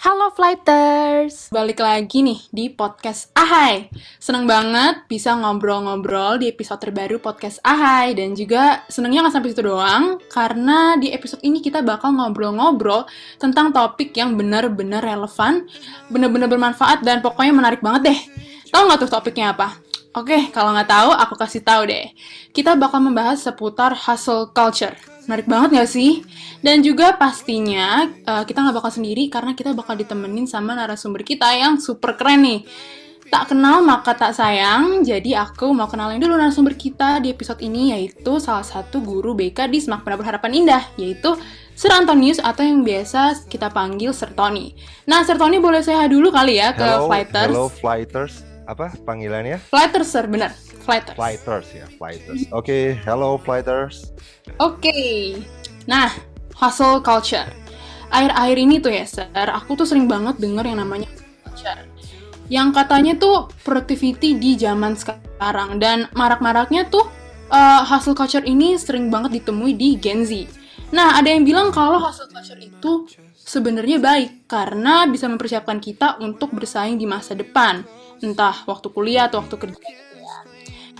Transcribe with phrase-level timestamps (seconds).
[0.00, 1.52] Halo Flighters!
[1.52, 3.92] Balik lagi nih di podcast Ahai.
[4.16, 8.16] Seneng banget bisa ngobrol-ngobrol di episode terbaru podcast Ahai.
[8.16, 13.04] Dan juga senengnya nggak sampai situ doang, karena di episode ini kita bakal ngobrol-ngobrol
[13.36, 15.68] tentang topik yang benar-benar relevan,
[16.08, 18.20] benar-benar bermanfaat, dan pokoknya menarik banget deh.
[18.72, 19.76] Tahu nggak tuh topiknya apa?
[20.16, 22.08] Oke, kalau nggak tahu, aku kasih tahu deh.
[22.56, 24.96] Kita bakal membahas seputar hustle culture.
[25.30, 26.26] Menarik banget gak sih?
[26.58, 31.46] Dan juga pastinya uh, kita nggak bakal sendiri karena kita bakal ditemenin sama narasumber kita
[31.54, 32.66] yang super keren nih.
[33.30, 37.94] Tak kenal maka tak sayang, jadi aku mau kenalin dulu narasumber kita di episode ini
[37.94, 41.38] yaitu salah satu guru BK di Semak Penabur Harapan Indah, yaitu
[41.78, 44.74] Sir Antonius atau yang biasa kita panggil Sir Tony.
[45.06, 47.54] Nah, Sir Tony boleh saya dulu kali ya ke hello, Flighters.
[47.54, 48.34] Hello Flighters,
[48.66, 49.60] apa panggilannya?
[49.70, 50.52] Flighters, Sir, benar.
[50.84, 51.16] Flighters.
[51.16, 52.48] Flighters ya, Flighters.
[52.50, 54.10] Oke, okay, hello Flighters.
[54.58, 55.16] Oke, okay.
[55.84, 56.10] nah
[56.56, 57.46] hustle culture.
[58.10, 61.08] Akhir-akhir ini tuh ya, Sir, aku tuh sering banget denger yang namanya
[61.46, 61.86] culture.
[62.50, 67.06] Yang katanya tuh productivity di zaman sekarang dan marak-maraknya tuh
[67.54, 70.50] uh, hustle culture ini sering banget ditemui di Gen Z.
[70.90, 73.06] Nah, ada yang bilang kalau hustle culture itu
[73.38, 77.86] sebenarnya baik karena bisa mempersiapkan kita untuk bersaing di masa depan,
[78.20, 80.10] entah waktu kuliah atau waktu kerja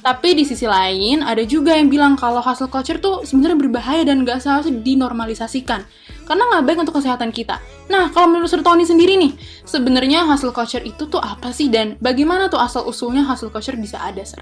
[0.01, 4.25] tapi di sisi lain, ada juga yang bilang kalau hustle culture tuh sebenarnya berbahaya dan
[4.25, 5.85] gak seharusnya dinormalisasikan.
[6.25, 7.61] Karena nggak baik untuk kesehatan kita.
[7.93, 9.37] Nah, kalau menurut Sir Tony sendiri nih,
[9.69, 14.25] sebenarnya hustle culture itu tuh apa sih dan bagaimana tuh asal-usulnya hustle culture bisa ada,
[14.25, 14.41] Sir?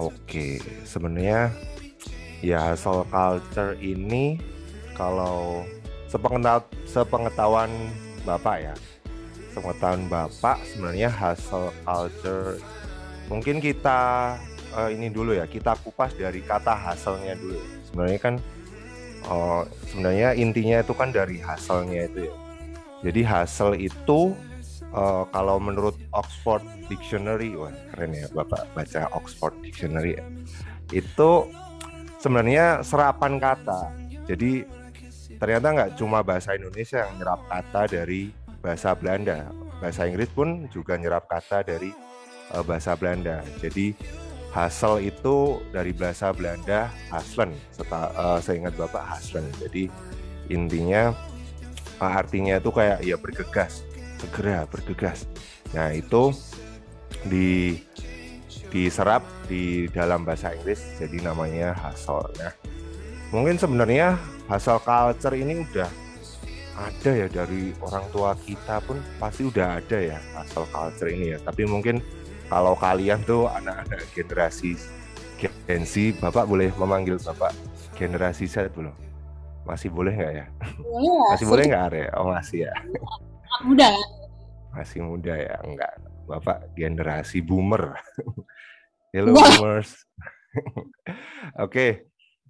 [0.00, 1.52] Oke, sebenarnya
[2.40, 4.40] ya hustle culture ini
[4.96, 5.66] kalau
[6.08, 7.68] sepengetahuan
[8.22, 8.74] Bapak ya,
[9.52, 12.56] sepengetahuan Bapak sebenarnya hustle culture.
[13.28, 14.00] Mungkin kita
[14.72, 17.60] uh, ini dulu ya kita kupas dari kata hasilnya dulu.
[17.86, 18.34] Sebenarnya kan
[19.28, 22.34] uh, sebenarnya intinya itu kan dari hasilnya itu ya.
[23.02, 24.32] Jadi hasil itu
[24.96, 30.24] uh, kalau menurut Oxford Dictionary wah keren ya bapak baca Oxford Dictionary ya.
[30.88, 31.52] Itu
[32.22, 33.92] sebenarnya serapan kata.
[34.30, 34.64] Jadi
[35.42, 38.30] ternyata nggak cuma bahasa Indonesia yang nyerap kata dari
[38.62, 39.50] bahasa Belanda
[39.82, 41.90] bahasa Inggris pun juga nyerap kata dari
[42.54, 43.42] uh, bahasa Belanda.
[43.58, 43.98] Jadi
[44.54, 47.50] Hassel itu dari bahasa Belanda Haslen,
[47.90, 49.42] uh, saya ingat Bapak Haslen.
[49.58, 49.90] Jadi
[50.54, 51.10] intinya
[51.98, 53.82] uh, artinya itu kayak ya bergegas,
[54.22, 55.26] segera bergegas.
[55.74, 56.30] Nah itu
[57.26, 57.82] di
[58.70, 62.30] diserap di dalam bahasa Inggris jadi namanya hustle.
[62.38, 62.54] Nah
[63.34, 65.90] mungkin sebenarnya hustle culture ini udah
[66.72, 71.38] ada ya dari orang tua kita pun pasti udah ada ya hustle culture ini ya.
[71.44, 72.00] Tapi mungkin
[72.48, 74.76] kalau kalian tuh anak-anak generasi
[75.40, 77.52] Gen Z, Bapak boleh memanggil Bapak
[77.98, 78.94] generasi Z belum?
[79.66, 80.46] Masih boleh nggak ya?
[80.78, 82.04] Boleh Masih boleh nggak Are?
[82.18, 82.74] Oh masih ya.
[83.62, 83.90] Muda.
[84.72, 85.92] Masih muda ya, enggak.
[86.24, 88.00] Bapak generasi boomer.
[89.14, 89.92] Hello boomers.
[90.56, 90.88] Oke,
[91.56, 91.90] okay.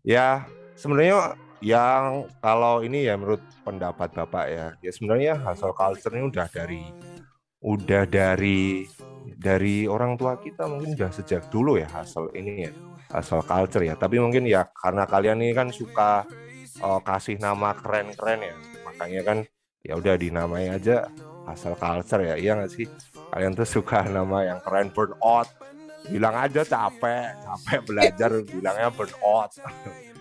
[0.07, 0.47] ya
[0.79, 6.47] sebenarnya yang kalau ini ya menurut pendapat Bapak ya, ya sebenarnya hasil culture ini udah
[6.51, 6.83] dari
[7.63, 8.91] udah dari
[9.39, 12.73] dari orang tua kita mungkin udah sejak dulu ya hasil ini ya
[13.15, 13.95] hasil culture ya.
[13.95, 16.27] Tapi mungkin ya karena kalian ini kan suka
[16.83, 19.39] uh, kasih nama keren-keren ya makanya kan
[19.87, 21.07] ya udah dinamai aja
[21.47, 22.35] hasil culture ya.
[22.35, 22.91] Iya nggak sih?
[23.31, 25.47] Kalian tuh suka nama yang keren burn out
[26.11, 29.55] bilang aja capek capek belajar bilangnya burn out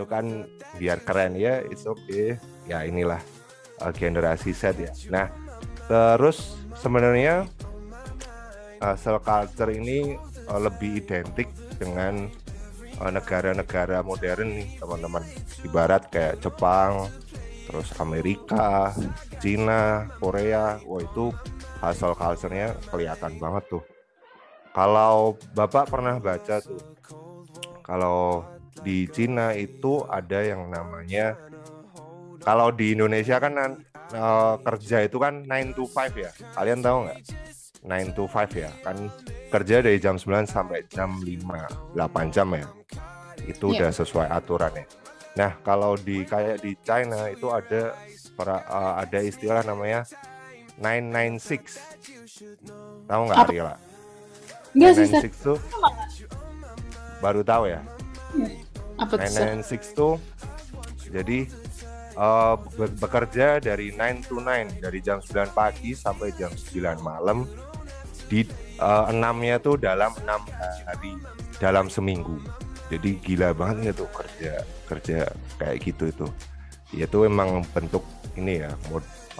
[0.00, 0.48] itu kan
[0.80, 1.36] biar keren.
[1.36, 2.40] Ya it's okay.
[2.64, 3.20] Ya inilah
[3.84, 4.88] uh, generasi set ya.
[5.12, 5.28] Nah
[5.84, 7.44] terus sebenarnya
[8.80, 10.16] uh, cell culture ini
[10.48, 12.32] uh, lebih identik dengan
[13.00, 15.24] negara-negara uh, modern nih teman-teman.
[15.68, 17.12] Ibarat kayak Jepang
[17.68, 18.96] terus Amerika
[19.36, 20.80] Cina Korea.
[20.88, 21.28] Wah itu
[21.84, 23.84] hasil culture-nya kelihatan banget tuh.
[24.72, 26.80] Kalau bapak pernah baca tuh
[27.84, 28.46] kalau
[28.80, 31.36] di Cina itu ada yang namanya
[32.40, 33.52] kalau di Indonesia kan
[34.16, 36.32] uh, kerja itu kan 9 to 5 ya.
[36.56, 37.20] Kalian tahu nggak?
[37.84, 38.70] 9 to 5 ya.
[38.80, 38.96] Kan
[39.52, 42.66] kerja dari jam 9 sampai jam 5, 8 jam ya.
[43.44, 43.84] Itu yeah.
[43.84, 44.86] udah sesuai aturan ya.
[45.30, 47.94] Nah, kalau di kayak di China itu ada
[48.34, 50.08] para, uh, ada istilah namanya
[50.80, 51.76] 996.
[53.04, 53.74] Tahu nggak Arila?
[54.70, 55.58] Enggak sih, 996 tuh
[57.20, 57.80] baru tahu ya.
[59.00, 60.14] Apa 996 tuh
[61.10, 61.48] jadi
[62.14, 62.54] uh,
[63.00, 67.48] bekerja dari 9 to 9 dari jam 9 pagi sampai jam 9 malam.
[68.30, 68.46] Di
[68.78, 70.44] uh, enamnya tuh dalam enam
[70.86, 71.18] hari
[71.58, 72.38] dalam seminggu.
[72.90, 74.52] Jadi gila banget ya tuh kerja
[74.86, 75.18] kerja
[75.58, 76.26] kayak gitu itu.
[76.94, 78.02] Ya itu emang bentuk
[78.38, 78.70] ini ya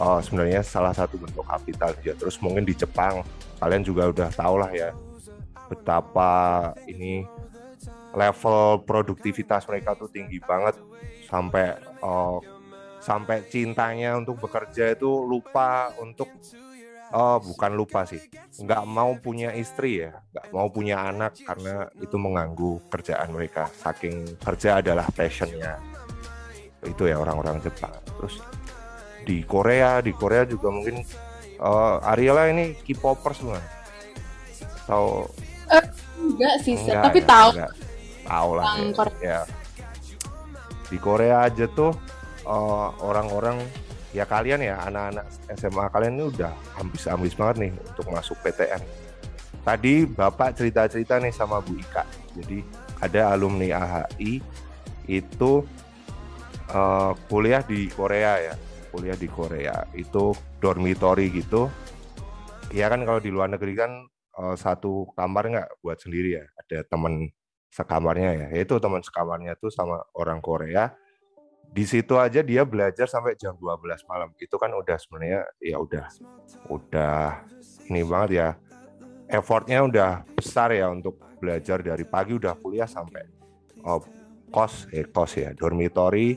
[0.01, 3.23] uh, sebenarnya salah satu bentuk kapital ya terus mungkin di Jepang
[3.63, 4.91] kalian juga udah tahu lah ya
[5.71, 7.23] betapa ini
[8.15, 10.79] level produktivitas mereka tuh tinggi banget.
[11.31, 12.39] Sampai uh,
[13.01, 16.29] sampai cintanya untuk bekerja itu lupa untuk
[17.15, 18.21] uh, bukan lupa sih.
[18.61, 23.71] Nggak mau punya istri ya nggak mau punya anak karena itu mengganggu kerjaan mereka.
[23.73, 25.79] Saking kerja adalah passionnya.
[26.83, 27.95] Itu ya orang-orang Jepang.
[28.19, 28.43] Terus
[29.25, 31.05] di Korea di Korea juga mungkin
[31.61, 33.65] uh, Ariela ini K-popers bukan
[34.91, 35.29] atau
[35.71, 35.87] uh,
[36.19, 37.49] enggak sih enggak, tapi ya, tahu.
[37.55, 37.73] enggak.
[38.31, 38.65] Tahu lah
[39.19, 39.19] ya.
[39.19, 39.41] ya
[40.87, 41.91] di Korea aja tuh
[42.47, 43.59] uh, orang-orang
[44.15, 45.27] ya kalian ya anak-anak
[45.59, 48.83] SMA kalian ini udah ambis-ambis banget nih untuk masuk PTN
[49.63, 52.05] tadi bapak cerita-cerita nih sama Bu Ika.
[52.37, 52.65] Jadi
[53.01, 54.41] ada alumni AHI
[55.09, 55.53] itu
[56.73, 58.55] uh, kuliah di Korea ya.
[58.91, 59.87] Kuliah di Korea.
[59.93, 61.69] Itu dormitory gitu.
[62.71, 64.07] Ya kan kalau di luar negeri kan
[64.39, 65.69] uh, satu kamar nggak?
[65.85, 66.45] Buat sendiri ya.
[66.67, 67.29] Ada teman
[67.71, 70.91] sekamarnya ya itu teman sekamarnya tuh sama orang Korea
[71.71, 76.07] di situ aja dia belajar sampai jam 12 malam itu kan udah sebenarnya ya udah
[76.67, 77.47] udah
[77.87, 78.49] ini banget ya
[79.31, 83.23] effortnya udah besar ya untuk belajar dari pagi udah kuliah sampai
[83.87, 84.03] oh,
[84.51, 86.35] kos eh kos ya dormitory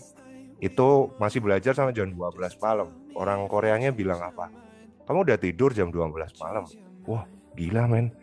[0.64, 2.88] itu masih belajar sampai jam 12 malam.
[3.20, 4.48] Orang Koreanya bilang apa?
[5.04, 6.64] Kamu udah tidur jam 12 malam.
[7.04, 7.28] Wah,
[7.60, 8.16] gila men.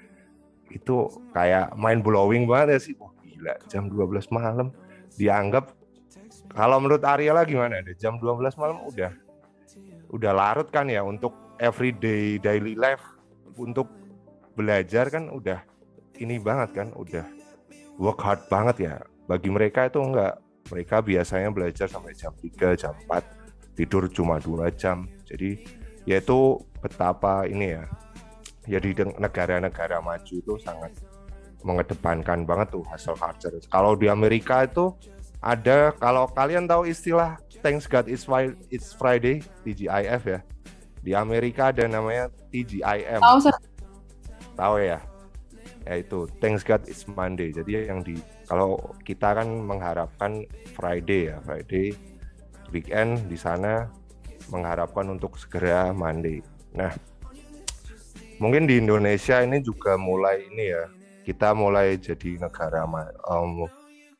[0.71, 2.95] Itu kayak mind blowing banget ya sih.
[2.97, 4.71] Wah, gila, jam 12 malam
[5.19, 5.75] dianggap
[6.51, 7.79] kalau menurut Ariela gimana?
[7.95, 9.15] Jam 12 malam udah
[10.11, 11.31] udah larut kan ya untuk
[11.63, 13.03] everyday daily life
[13.55, 13.87] untuk
[14.59, 15.63] belajar kan udah
[16.19, 17.25] ini banget kan, udah
[17.97, 18.95] work hard banget ya.
[19.31, 24.75] Bagi mereka itu enggak mereka biasanya belajar sampai jam 3, jam 4, tidur cuma dua
[24.75, 25.07] jam.
[25.23, 25.63] Jadi
[26.05, 27.87] yaitu betapa ini ya,
[28.69, 30.93] ya di negara-negara maju itu sangat
[31.65, 33.53] mengedepankan banget tuh hasil culture.
[33.69, 34.93] Kalau di Amerika itu
[35.41, 38.25] ada, kalau kalian tahu istilah Thanks God It's,
[38.73, 40.41] It's Friday, TGIF ya.
[41.01, 43.21] Di Amerika ada namanya TGIM.
[43.21, 43.39] Tahu,
[44.57, 45.01] tahu ya?
[45.85, 47.53] Ya itu, Thanks God It's Monday.
[47.53, 48.17] Jadi yang di
[48.49, 50.45] kalau kita kan mengharapkan
[50.77, 51.93] Friday ya, Friday
[52.73, 53.89] weekend di sana
[54.49, 56.41] mengharapkan untuk segera Monday.
[56.73, 56.91] Nah,
[58.41, 60.89] mungkin di Indonesia ini juga mulai ini ya,
[61.29, 62.89] kita mulai jadi negara
[63.29, 63.69] um,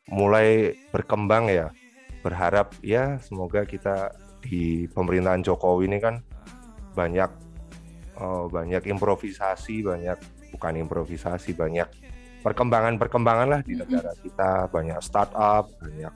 [0.07, 1.73] mulai berkembang ya.
[2.21, 4.13] Berharap ya semoga kita
[4.45, 6.21] di pemerintahan Jokowi ini kan
[6.93, 7.29] banyak
[8.21, 10.21] uh, banyak improvisasi, banyak
[10.53, 11.89] bukan improvisasi, banyak
[12.45, 14.69] perkembangan-perkembangan lah di negara kita.
[14.69, 16.13] Banyak startup banyak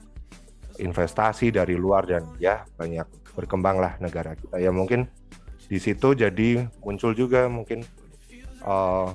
[0.78, 4.62] investasi dari luar dan ya banyak berkembang lah negara kita.
[4.62, 5.10] Ya mungkin
[5.66, 7.82] di situ jadi muncul juga mungkin
[8.62, 9.10] uh,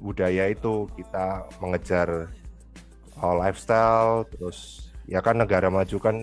[0.00, 2.32] budaya itu kita mengejar
[3.20, 6.16] uh, lifestyle terus ya kan negara maju kan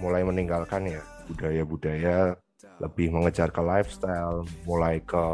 [0.00, 2.36] mulai meninggalkan ya budaya-budaya
[2.80, 5.24] lebih mengejar ke lifestyle mulai ke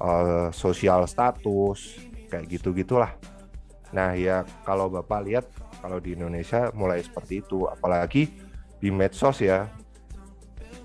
[0.00, 2.00] uh, sosial status
[2.32, 3.12] kayak gitu gitulah
[3.92, 5.44] nah ya kalau bapak lihat
[5.82, 7.66] kalau di Indonesia mulai seperti itu.
[7.66, 8.30] Apalagi
[8.78, 9.66] di medsos ya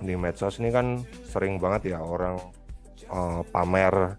[0.02, 2.38] di medsos ini kan sering banget ya orang
[3.10, 4.18] uh, pamer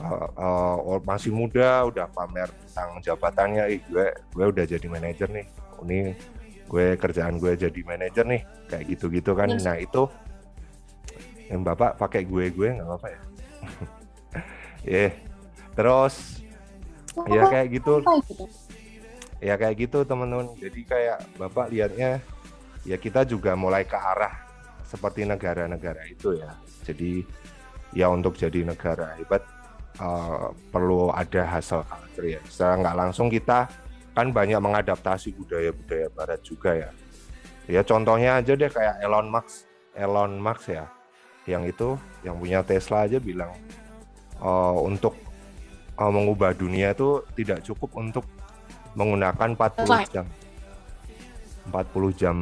[0.00, 5.46] uh, uh, masih muda udah pamer tentang jabatannya Ih, gue gue udah jadi manajer nih
[5.84, 5.98] ini
[6.64, 9.62] gue kerjaan gue jadi manajer nih kayak gitu gitu kan yes.
[9.62, 10.08] nah itu
[11.52, 13.20] yang bapak pakai gue gue nggak apa-apa ya
[14.84, 15.12] ya yeah.
[15.76, 16.40] terus
[17.28, 18.02] ya kayak gitu.
[18.02, 18.44] gitu
[19.44, 22.24] ya kayak gitu teman-teman jadi kayak bapak lihatnya
[22.88, 24.43] ya kita juga mulai ke arah
[24.86, 26.52] seperti negara-negara itu ya.
[26.84, 27.24] Jadi
[27.96, 29.42] ya untuk jadi negara hebat
[29.98, 32.40] uh, perlu ada hasil culture ya.
[32.46, 33.66] Secara nggak langsung kita
[34.14, 36.90] kan banyak mengadaptasi budaya-budaya barat juga ya.
[37.64, 39.66] Ya contohnya aja deh kayak Elon Musk.
[39.94, 40.86] Elon Musk ya
[41.44, 43.52] yang itu yang punya Tesla aja bilang
[44.40, 45.12] uh, untuk
[46.00, 48.24] uh, mengubah dunia itu tidak cukup untuk
[48.94, 50.26] menggunakan 40 jam.
[51.68, 52.36] 40 jam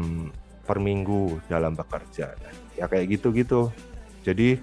[0.63, 2.35] per minggu dalam bekerja.
[2.79, 3.71] Ya kayak gitu-gitu.
[4.23, 4.63] Jadi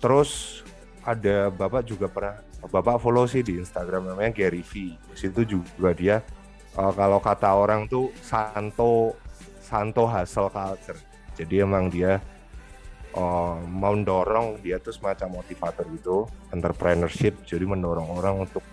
[0.00, 0.62] terus
[1.04, 2.36] ada bapak juga pernah
[2.68, 4.96] bapak follow sih di Instagram namanya Gary V.
[4.96, 6.16] Di situ juga dia
[6.76, 9.16] uh, kalau kata orang tuh santo
[9.64, 11.00] santo hasil culture.
[11.40, 12.20] Jadi emang dia
[13.16, 17.40] uh, mendorong dia tuh semacam motivator gitu entrepreneurship.
[17.48, 18.64] Jadi mendorong orang untuk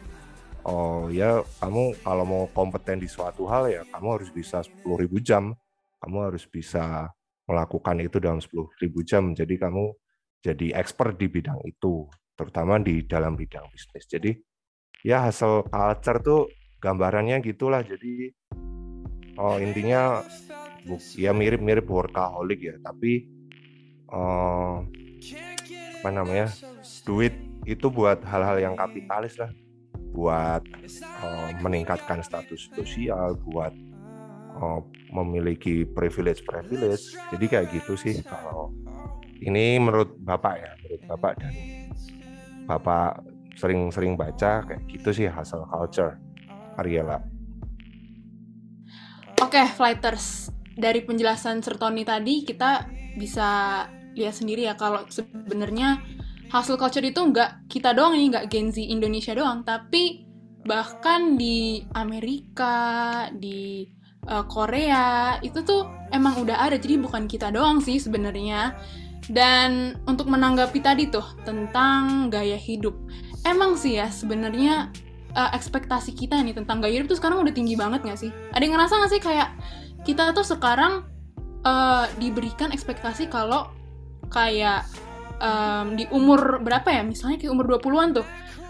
[0.67, 5.55] oh ya kamu kalau mau kompeten di suatu hal ya kamu harus bisa 10.000 jam
[6.01, 7.09] kamu harus bisa
[7.47, 9.31] melakukan itu dalam 10.000 jam.
[9.31, 9.95] Jadi kamu
[10.43, 12.05] jadi expert di bidang itu,
[12.37, 14.05] terutama di dalam bidang bisnis.
[14.05, 14.31] Jadi
[15.01, 16.41] ya hasil culture tuh
[16.77, 17.81] gambarannya gitulah.
[17.81, 18.29] Jadi
[19.39, 20.21] oh, intinya
[21.17, 23.25] ya mirip-mirip workaholic ya, tapi
[24.13, 24.85] oh,
[25.97, 26.47] apa namanya
[27.03, 27.33] duit
[27.67, 29.51] itu buat hal-hal yang kapitalis lah,
[30.13, 30.63] buat
[31.25, 33.73] oh, meningkatkan status sosial, buat
[34.61, 34.81] oh,
[35.13, 37.15] memiliki privilege-privilege.
[37.33, 38.73] Jadi kayak gitu sih kalau
[39.41, 41.53] ini menurut Bapak ya, menurut Bapak dan
[42.67, 43.23] Bapak
[43.57, 46.17] sering-sering baca kayak gitu sih hasil culture
[46.77, 47.21] Ariela.
[49.37, 50.49] Oke, okay, flighters.
[50.77, 52.85] Dari penjelasan Sertoni tadi kita
[53.17, 53.81] bisa
[54.13, 56.01] lihat sendiri ya kalau sebenarnya
[56.53, 60.25] hasil culture itu nggak kita doang nih, nggak Gen Z Indonesia doang, tapi
[60.65, 63.87] bahkan di Amerika, di
[64.27, 68.75] uh, Korea itu tuh emang udah ada, jadi bukan kita doang sih sebenarnya.
[69.27, 72.95] Dan untuk menanggapi tadi tuh tentang gaya hidup,
[73.43, 74.87] emang sih ya sebenarnya
[75.35, 78.31] uh, ekspektasi kita nih tentang gaya hidup tuh sekarang udah tinggi banget gak sih?
[78.55, 79.49] Ada yang ngerasa gak sih kayak
[80.07, 81.03] kita tuh sekarang
[81.67, 83.67] uh, diberikan ekspektasi kalau
[84.31, 84.87] kayak
[85.43, 87.03] um, di umur berapa ya?
[87.03, 88.27] Misalnya kayak umur 20-an tuh.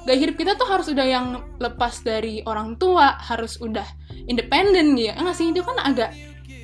[0.07, 3.85] Gaya hidup kita tuh harus udah yang lepas dari orang tua, harus udah
[4.31, 5.11] independen gitu.
[5.11, 6.15] Enggak sih, itu kan agak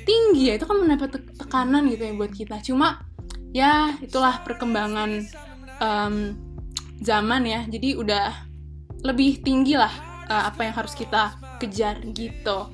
[0.08, 0.56] tinggi ya.
[0.56, 2.64] Itu kan mendapat tekanan gitu ya buat kita.
[2.64, 3.04] Cuma
[3.54, 5.22] ya itulah perkembangan
[5.78, 6.34] um,
[6.98, 8.28] zaman ya jadi udah
[9.06, 9.94] lebih tinggi lah
[10.26, 12.66] uh, apa yang harus kita kejar gitu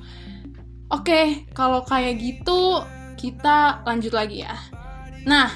[0.88, 2.80] oke okay, kalau kayak gitu
[3.20, 4.56] kita lanjut lagi ya
[5.28, 5.52] nah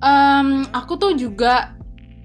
[0.00, 1.76] um, aku tuh juga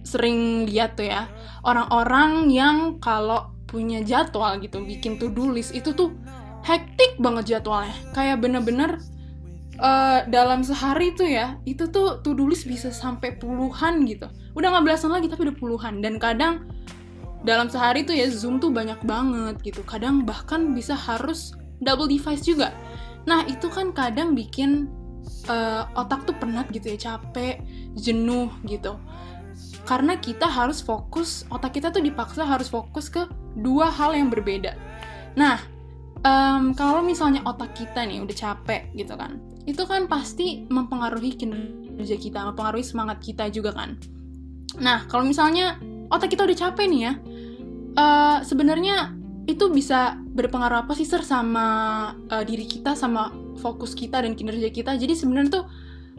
[0.07, 1.27] sering lihat tuh ya
[1.63, 6.13] orang-orang yang kalau punya jadwal gitu bikin to-do list itu tuh
[6.61, 7.95] hektik banget jadwalnya.
[8.13, 9.01] Kayak bener-bener
[9.81, 14.29] uh, dalam sehari tuh ya itu tuh to do list bisa sampai puluhan gitu.
[14.53, 15.99] Udah nggak belasan lagi tapi udah puluhan.
[15.99, 16.69] Dan kadang
[17.43, 19.81] dalam sehari tuh ya zoom tuh banyak banget gitu.
[19.83, 22.71] Kadang bahkan bisa harus double device juga.
[23.25, 24.87] Nah itu kan kadang bikin
[25.49, 27.63] uh, otak tuh penat gitu ya capek
[27.95, 28.99] jenuh gitu
[29.83, 33.27] karena kita harus fokus otak kita tuh dipaksa harus fokus ke
[33.59, 34.75] dua hal yang berbeda.
[35.35, 35.59] Nah
[36.23, 42.19] um, kalau misalnya otak kita nih udah capek gitu kan itu kan pasti mempengaruhi kinerja
[42.19, 43.99] kita mempengaruhi semangat kita juga kan.
[44.79, 45.79] Nah kalau misalnya
[46.11, 47.13] otak kita udah capek nih ya
[47.99, 51.67] uh, sebenarnya itu bisa berpengaruh apa sih ser sama
[52.31, 54.95] uh, diri kita sama fokus kita dan kinerja kita?
[54.95, 55.65] Jadi sebenarnya tuh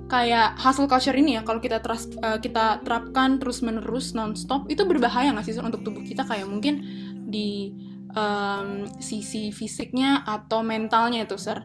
[0.09, 4.85] kayak hustle culture ini ya kalau kita trust, uh, kita terapkan terus menerus nonstop itu
[4.85, 6.25] berbahaya nggak sih untuk tubuh kita?
[6.29, 6.85] Kayak mungkin
[7.29, 7.73] di
[8.15, 11.61] um, sisi fisiknya atau mentalnya itu sir.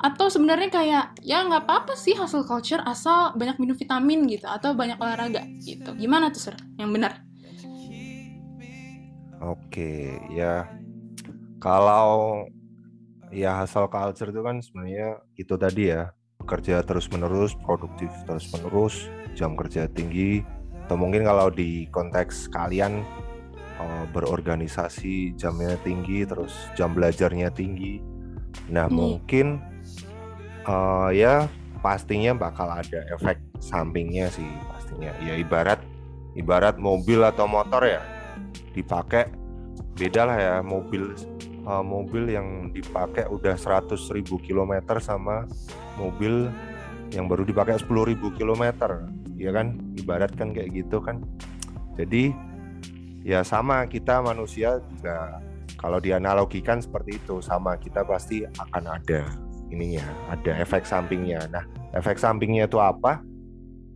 [0.00, 4.72] Atau sebenarnya kayak ya nggak apa-apa sih hasil culture asal banyak minum vitamin gitu atau
[4.72, 5.92] banyak olahraga gitu.
[5.98, 6.56] Gimana tuh sir?
[6.80, 7.12] Yang benar.
[9.44, 10.68] Oke ya.
[11.60, 12.48] Kalau
[13.28, 16.08] ya hasil culture itu kan sebenarnya itu tadi ya
[16.50, 19.06] kerja terus menerus produktif terus menerus
[19.38, 20.42] jam kerja tinggi
[20.90, 23.06] atau mungkin kalau di konteks kalian
[23.78, 28.02] uh, berorganisasi jamnya tinggi terus jam belajarnya tinggi
[28.66, 28.96] nah hmm.
[28.98, 29.62] mungkin
[30.66, 31.46] uh, ya
[31.78, 35.78] pastinya bakal ada efek sampingnya sih pastinya ya ibarat
[36.34, 38.02] ibarat mobil atau motor ya
[38.74, 39.30] dipakai
[39.96, 41.14] beda lah ya mobil
[41.66, 45.44] uh, mobil yang dipakai udah 100.000 km sama
[45.96, 46.48] mobil
[47.10, 48.64] yang baru dipakai 10.000 km
[49.34, 49.76] ya kan?
[49.96, 51.24] Ibarat kan kayak gitu kan.
[51.98, 52.32] Jadi
[53.26, 55.40] ya sama kita manusia juga.
[55.80, 59.24] Kalau dianalogikan seperti itu sama kita pasti akan ada
[59.72, 61.48] ininya ada efek sampingnya.
[61.48, 61.64] Nah
[61.96, 63.24] efek sampingnya itu apa?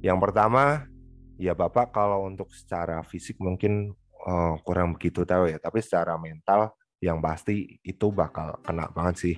[0.01, 0.89] Yang pertama
[1.37, 3.93] ya bapak kalau untuk secara fisik mungkin
[4.25, 5.61] uh, kurang begitu tahu ya.
[5.61, 6.73] Tapi secara mental
[7.05, 9.37] yang pasti itu bakal kena banget sih.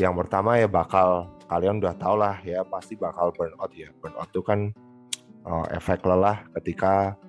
[0.00, 3.92] Yang pertama ya bakal kalian udah tau lah ya pasti bakal burnout ya.
[4.00, 4.72] Burnout itu kan
[5.44, 7.20] uh, efek lelah ketika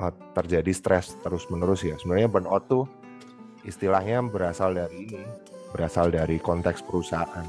[0.00, 2.00] uh, terjadi stres terus menerus ya.
[2.00, 2.88] Sebenarnya burnout tuh
[3.68, 5.20] istilahnya berasal dari ini
[5.76, 7.44] berasal dari konteks perusahaan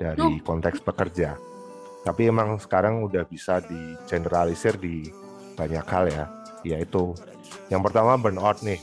[0.00, 1.36] dari konteks pekerja.
[2.02, 5.06] Tapi emang sekarang udah bisa di generalisir di
[5.54, 6.24] banyak hal ya
[6.62, 7.12] yaitu
[7.68, 8.78] yang pertama burnout nih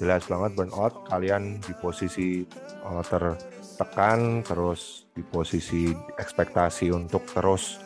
[0.00, 1.04] jelas banget burnout.
[1.06, 2.42] Kalian di posisi
[2.82, 7.76] uh, tertekan terus di posisi ekspektasi untuk terus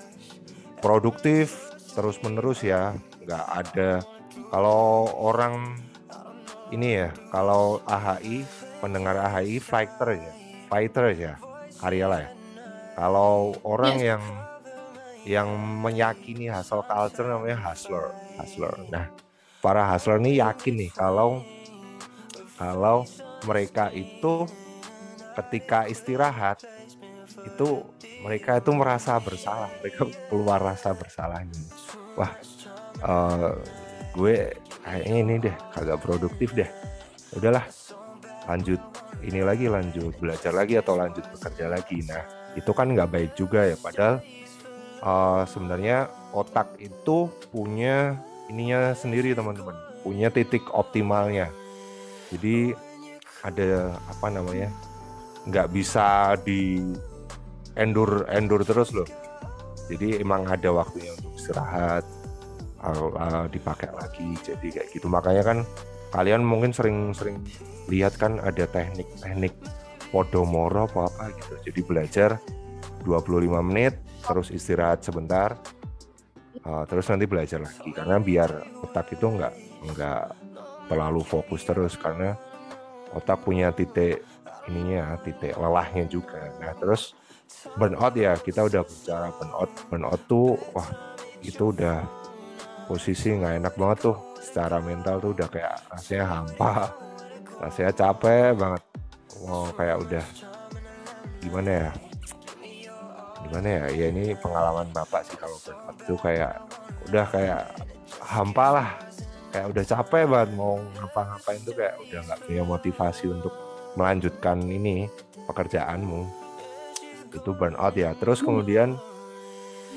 [0.78, 2.94] produktif terus menerus ya.
[3.26, 3.90] Nggak ada.
[4.54, 5.74] Kalau orang
[6.70, 8.46] ini ya kalau AHI
[8.78, 10.32] pendengar AHI fighter ya
[10.70, 11.34] fighter ya
[11.82, 12.30] Ariela ya.
[12.94, 14.06] Kalau orang Yes.
[14.14, 14.22] yang
[15.24, 18.76] yang meyakini hustle culture namanya hustler, hustler.
[18.92, 19.08] Nah,
[19.64, 21.40] para hustler ini yakin nih kalau
[22.54, 23.02] kalau
[23.44, 24.46] mereka itu
[25.34, 26.62] ketika istirahat
[27.42, 27.82] itu
[28.24, 31.60] mereka itu merasa bersalah, mereka keluar rasa bersalahnya.
[32.16, 32.32] Wah,
[33.04, 33.52] eh,
[34.16, 34.34] gue
[34.80, 36.70] kayaknya ini deh kagak produktif deh.
[37.36, 37.66] Udahlah,
[38.48, 38.80] lanjut
[39.20, 42.00] ini lagi lanjut belajar lagi atau lanjut bekerja lagi.
[42.06, 42.22] Nah,
[42.56, 43.76] itu kan nggak baik juga ya.
[43.76, 44.24] Padahal
[45.04, 48.16] eh, sebenarnya otak itu punya
[48.48, 51.52] ininya sendiri teman-teman, punya titik optimalnya.
[52.32, 52.72] Jadi
[53.44, 54.70] ada apa namanya?
[55.44, 56.80] nggak bisa di
[57.76, 59.08] endur endur terus loh.
[59.92, 62.04] Jadi emang ada waktunya untuk istirahat,
[63.52, 64.32] dipakai lagi.
[64.40, 65.06] Jadi kayak gitu.
[65.12, 65.58] Makanya kan
[66.16, 67.44] kalian mungkin sering-sering
[67.92, 69.52] lihat kan ada teknik-teknik
[70.08, 71.54] Podomoro apa apa gitu.
[71.68, 72.30] Jadi belajar
[73.04, 75.58] 25 menit, terus istirahat sebentar,
[76.64, 77.90] uh, terus nanti belajar lagi.
[77.92, 78.50] Karena biar
[78.80, 79.54] otak itu nggak
[79.92, 80.24] nggak
[80.88, 82.36] terlalu fokus terus karena
[83.14, 84.24] otak punya titik
[84.68, 86.50] ininya titik lelahnya juga.
[86.60, 87.12] Nah terus
[87.76, 89.70] burnout ya kita udah bicara burnout.
[89.88, 90.88] Burnout tuh wah
[91.44, 92.04] itu udah
[92.88, 94.16] posisi nggak enak banget tuh.
[94.44, 96.72] Secara mental tuh udah kayak rasanya hampa,
[97.64, 98.82] rasanya capek banget.
[99.44, 100.24] Mau kayak udah
[101.40, 101.90] gimana ya?
[103.44, 103.84] Gimana ya?
[103.92, 106.52] Ya ini pengalaman bapak sih kalau burnout tuh kayak
[107.08, 107.60] udah kayak
[108.20, 108.88] hampa lah.
[109.54, 113.54] Kayak udah capek banget mau ngapa-ngapain tuh kayak udah nggak punya motivasi untuk
[113.94, 115.06] melanjutkan ini
[115.46, 116.26] pekerjaanmu.
[117.30, 118.18] Itu burnout ya.
[118.18, 118.98] Terus kemudian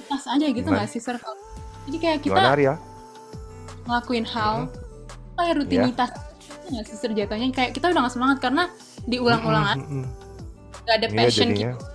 [0.06, 1.34] Tas aja gitu nggak sih circle?
[1.90, 2.74] Jadi kayak kita gimana Arya?
[3.88, 4.68] ngelakuin hal
[5.34, 6.12] kayak rutinitas
[6.68, 7.48] nggak sih Sir, jatuhnya?
[7.50, 8.64] Kayak kita udah nggak semangat karena
[9.04, 10.08] diulang-ulang aja Mm-mm, mm-mm.
[10.84, 11.72] nggak ada Iya passion jadinya.
[11.72, 11.86] gitu.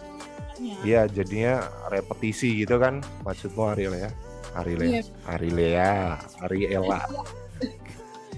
[0.83, 1.00] Iya.
[1.07, 1.54] Jadinya
[1.87, 4.11] repetisi gitu kan maksudmu Ariel ya
[4.52, 5.02] Arile Iya.
[5.28, 5.92] Arilea.
[6.40, 7.01] Ariela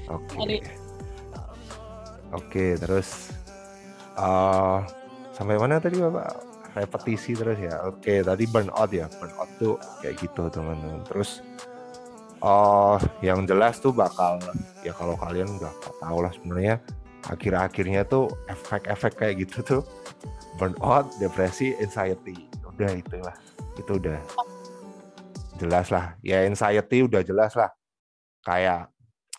[0.08, 0.36] oke.
[0.40, 0.64] Ari-
[2.34, 3.30] oke terus
[4.14, 4.78] eh
[5.34, 6.54] sampai mana tadi bapak?
[6.74, 7.86] Repetisi terus ya?
[7.86, 9.06] Oke tadi burnout ya?
[9.06, 11.06] Burnout tuh kayak gitu teman-teman.
[11.06, 11.38] Terus
[12.42, 14.42] oh yang jelas tuh bakal
[14.82, 15.70] ya kalau kalian udah
[16.02, 16.82] tahu lah sebenarnya
[17.30, 19.82] akhir-akhirnya tuh efek-efek kayak gitu tuh
[20.58, 22.50] burnout depresi anxiety.
[22.74, 23.36] Udah itulah
[23.78, 24.18] itu udah.
[25.62, 26.18] Jelas lah.
[26.26, 27.70] Ya anxiety udah jelas lah.
[28.42, 28.90] Kayak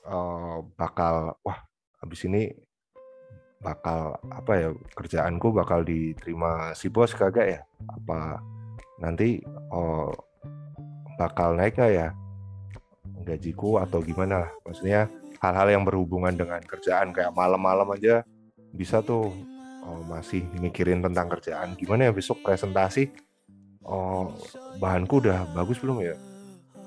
[0.06, 1.60] eh, bakal wah
[2.02, 2.54] habis ini
[3.62, 7.62] bakal apa ya kerjaanku bakal diterima si bos kagak ya?
[7.90, 8.40] Apa
[9.02, 9.42] nanti
[9.74, 10.14] oh,
[11.18, 12.08] bakal naik gak ya
[13.26, 14.54] gajiku atau gimana?
[14.62, 15.10] Maksudnya
[15.42, 18.22] hal-hal yang berhubungan dengan kerjaan kayak malam-malam aja
[18.70, 19.34] bisa tuh
[19.82, 21.74] oh, masih mikirin tentang kerjaan.
[21.74, 23.10] Gimana ya besok presentasi
[23.86, 24.34] oh
[24.82, 26.18] bahanku udah bagus belum ya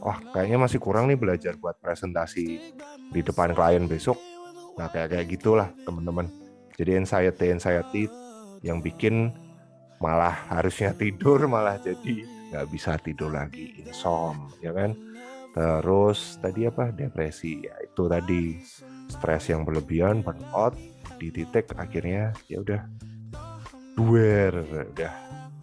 [0.03, 2.47] wah kayaknya masih kurang nih belajar buat presentasi
[3.11, 4.19] di depan klien besok.
[4.79, 6.31] Nah kayak kayak gitulah teman-teman.
[6.79, 8.03] Jadi anxiety anxiety
[8.63, 9.35] yang bikin
[9.99, 12.23] malah harusnya tidur malah jadi
[12.55, 14.95] nggak bisa tidur lagi insom ya kan?
[15.59, 16.95] Terus tadi apa?
[16.95, 17.67] Depresi.
[17.67, 18.63] Ya itu tadi.
[19.09, 20.77] Stres yang berlebihan burnout
[21.17, 22.81] di titik akhirnya ya udah
[23.99, 24.55] duer
[24.95, 25.15] udah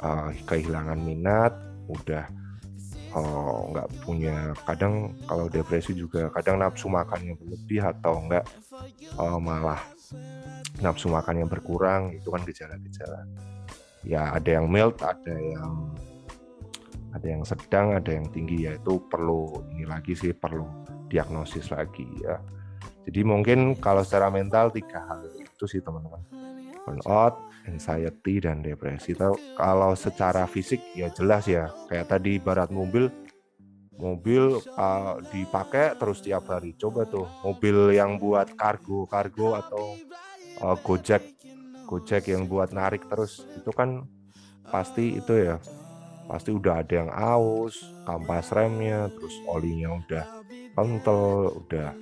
[0.03, 1.53] uh, kehilangan minat
[1.87, 2.27] udah
[3.15, 8.45] uh, nggak punya kadang kalau depresi juga kadang nafsu makannya berlebih atau enggak
[9.15, 9.79] uh, malah
[10.83, 13.23] nafsu makannya berkurang itu kan gejala-gejala.
[14.05, 15.95] Ya ada yang mild ada yang
[17.15, 20.67] ada yang sedang ada yang tinggi ya itu perlu ini lagi sih perlu
[21.07, 22.37] diagnosis lagi ya.
[23.07, 26.21] Jadi mungkin kalau secara mental tiga hal itu sih teman-teman.
[26.85, 29.17] Burnout anxiety dan depresi.
[29.17, 31.69] Tahu, kalau secara fisik ya jelas ya.
[31.89, 33.09] Kayak tadi barat mobil
[33.95, 36.77] mobil uh, dipakai terus tiap hari.
[36.77, 39.97] Coba tuh mobil yang buat kargo kargo atau
[40.61, 41.35] uh, gojek
[41.85, 44.03] gojek yang buat narik terus itu kan
[44.67, 45.61] pasti itu ya
[46.25, 47.77] pasti udah ada yang aus
[48.09, 50.25] kampas remnya terus olinya udah
[50.73, 51.93] kental udah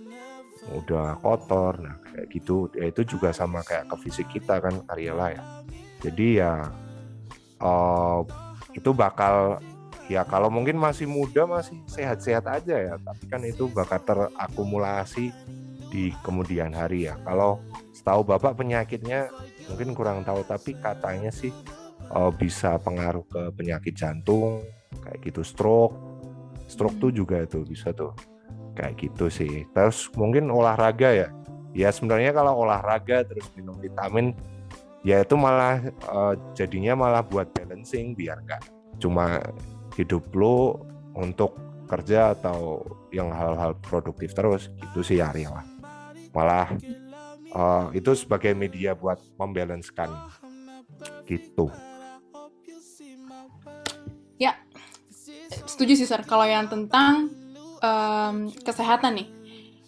[0.71, 2.71] udah kotor nah kayak gitu.
[2.71, 5.43] Ya itu juga sama kayak ke fisik kita kan Ariela ya.
[5.99, 6.71] Jadi ya
[7.59, 8.19] eh,
[8.73, 9.59] itu bakal
[10.11, 12.95] ya kalau mungkin masih muda masih sehat-sehat aja ya.
[12.95, 15.33] Tapi kan itu bakal terakumulasi
[15.91, 17.19] di kemudian hari ya.
[17.27, 17.59] Kalau
[17.93, 19.29] setahu bapak penyakitnya
[19.69, 21.51] mungkin kurang tahu tapi katanya sih
[22.07, 24.63] eh, bisa pengaruh ke penyakit jantung
[25.03, 25.95] kayak gitu stroke.
[26.63, 28.15] Stroke tuh juga itu bisa tuh
[28.73, 29.65] kayak gitu sih.
[29.71, 31.29] Terus mungkin olahraga ya.
[31.73, 34.37] Ya sebenarnya kalau olahraga terus minum vitamin
[35.01, 38.61] ya itu malah eh, jadinya malah buat balancing biar nggak
[39.01, 39.41] cuma
[39.97, 40.85] hidup lo
[41.17, 41.57] untuk
[41.89, 42.81] kerja atau
[43.13, 44.69] yang hal-hal produktif terus.
[44.81, 45.65] Gitu sih Ari lah.
[46.33, 46.73] Malah
[47.53, 50.09] uh, itu sebagai media buat membalancekan.
[51.29, 51.69] Gitu.
[54.41, 54.57] Ya
[55.69, 57.29] setuju sih sir kalau yang tentang
[57.83, 59.27] um, kesehatan nih.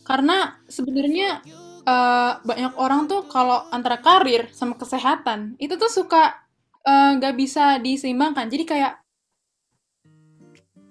[0.06, 1.42] Karena sebenarnya
[1.88, 6.36] uh, banyak orang tuh kalau antara karir sama kesehatan itu tuh suka
[6.86, 8.46] eh, nggak uh, bisa diseimbangkan.
[8.46, 8.94] Jadi kayak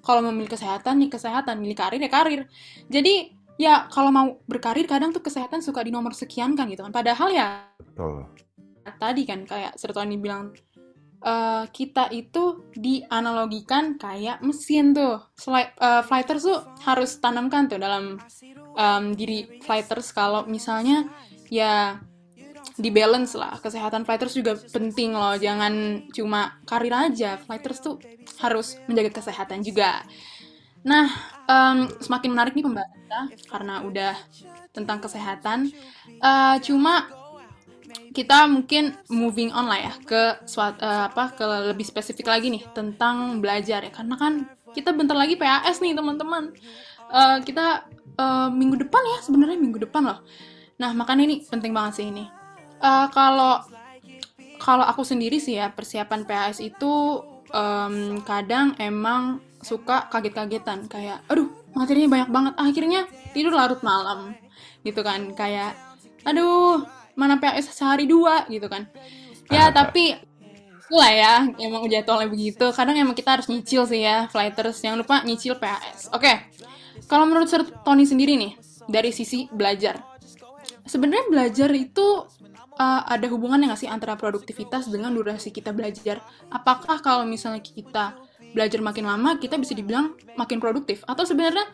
[0.03, 2.41] kalau memilih kesehatan nih kesehatan milih karir ya karir.
[2.91, 6.91] Jadi ya kalau mau berkarir kadang tuh kesehatan suka di nomor sekian kan gitu kan.
[6.91, 7.47] Padahal ya
[7.79, 8.27] Betul.
[8.99, 10.51] tadi kan kayak Sertoni bilang
[11.25, 15.25] uh, kita itu dianalogikan kayak mesin tuh.
[15.41, 18.21] Fly, uh, flighters tuh harus tanamkan tuh dalam
[18.77, 21.09] um, diri fighters kalau misalnya
[21.49, 21.99] ya
[22.75, 25.35] di balance lah kesehatan fighters juga penting loh.
[25.41, 27.99] Jangan cuma karir aja fighters tuh
[28.45, 30.05] harus menjaga kesehatan juga.
[30.85, 31.09] Nah
[31.49, 34.15] um, semakin menarik nih pembahasan karena udah
[34.75, 35.71] tentang kesehatan.
[36.19, 37.07] Uh, cuma
[38.15, 42.63] kita mungkin moving on lah ya ke suat, uh, apa ke lebih spesifik lagi nih
[42.71, 43.91] tentang belajar ya.
[43.91, 46.55] Karena kan kita bentar lagi PAS nih teman-teman.
[47.11, 47.87] Uh, kita
[48.19, 50.19] uh, minggu depan ya sebenarnya minggu depan loh.
[50.79, 52.27] Nah makanya ini penting banget sih ini.
[52.83, 53.63] Uh, kalau
[54.59, 60.87] kalau aku sendiri sih ya persiapan PAS itu um, kadang emang suka kaget-kagetan.
[60.87, 62.55] Kayak aduh materinya banyak banget.
[62.59, 63.01] Akhirnya
[63.35, 64.35] tidur larut malam.
[64.83, 65.75] Gitu kan kayak
[66.25, 66.83] aduh
[67.15, 68.87] mana PAS sehari dua gitu kan
[69.51, 69.87] ya Ada.
[69.87, 70.15] tapi
[70.93, 75.25] lah ya emang jadwalnya begitu kadang emang kita harus nyicil sih ya flighters jangan lupa
[75.25, 76.37] nyicil PAS oke okay.
[77.09, 78.53] kalau menurut Sir Tony sendiri nih
[78.87, 79.99] dari sisi belajar
[80.85, 82.29] sebenarnya belajar itu
[82.79, 86.23] uh, ada hubungannya nggak sih antara produktivitas dengan durasi kita belajar?
[86.51, 88.15] Apakah kalau misalnya kita
[88.55, 91.03] belajar makin lama, kita bisa dibilang makin produktif?
[91.07, 91.67] Atau sebenarnya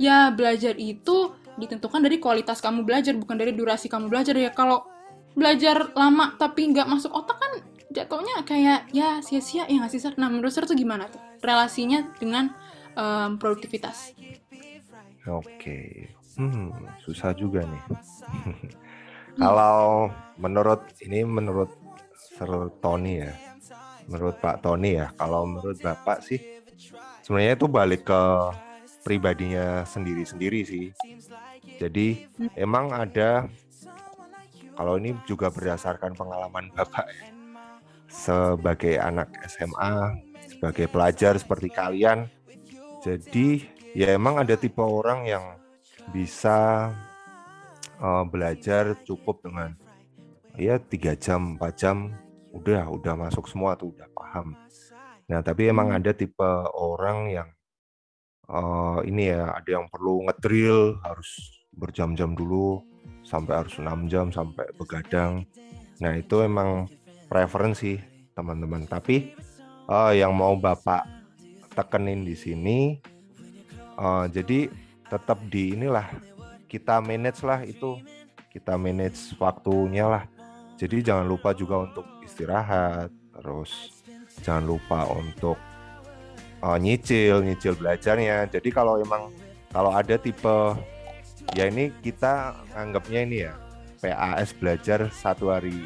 [0.00, 4.50] ya belajar itu ditentukan dari kualitas kamu belajar, bukan dari durasi kamu belajar ya.
[4.52, 4.86] Kalau
[5.32, 7.52] belajar lama tapi nggak masuk otak kan
[7.88, 10.12] jatuhnya kayak ya sia-sia ya nggak sih Sir?
[10.16, 12.52] Nah menurut Sir tuh gimana tuh relasinya dengan
[12.96, 14.12] um, produktivitas?
[15.28, 17.82] Oke, hmm, susah juga nih.
[19.40, 21.70] Kalau menurut ini menurut
[22.16, 22.50] Sir
[22.82, 23.32] Tony ya,
[24.10, 26.36] menurut Pak Tony ya, kalau menurut Bapak sih
[27.24, 28.22] sebenarnya itu balik ke
[29.02, 30.86] pribadinya sendiri-sendiri sih.
[31.78, 33.50] Jadi emang ada
[34.78, 37.26] kalau ini juga berdasarkan pengalaman Bapak ya,
[38.08, 40.16] sebagai anak SMA,
[40.48, 42.30] sebagai pelajar seperti kalian.
[43.02, 45.44] Jadi ya emang ada tipe orang yang
[46.10, 46.90] bisa
[48.02, 49.76] uh, belajar cukup dengan
[50.58, 52.12] ya tiga jam empat jam
[52.52, 54.52] udah udah masuk semua tuh udah paham
[55.30, 55.98] nah tapi emang hmm.
[56.02, 57.48] ada tipe orang yang
[58.48, 62.82] uh, ini ya ada yang perlu ngedrill harus berjam-jam dulu
[63.22, 65.46] sampai harus enam jam sampai begadang.
[66.02, 66.90] Nah itu emang
[67.30, 68.00] preferensi
[68.34, 68.88] teman-teman.
[68.88, 69.32] Tapi
[69.86, 71.06] uh, yang mau bapak
[71.72, 72.78] tekenin di sini
[73.96, 74.68] uh, jadi
[75.08, 76.08] tetap di inilah
[76.68, 78.00] kita manage lah itu.
[78.52, 80.24] Kita manage waktunya lah.
[80.76, 84.04] Jadi jangan lupa juga untuk istirahat terus
[84.44, 85.56] jangan lupa untuk
[86.62, 88.48] uh, nyicil nyicil belajarnya.
[88.48, 89.28] Jadi kalau emang
[89.74, 90.78] kalau ada tipe
[91.58, 93.52] ya ini kita anggapnya ini ya
[93.98, 95.84] PAS belajar satu hari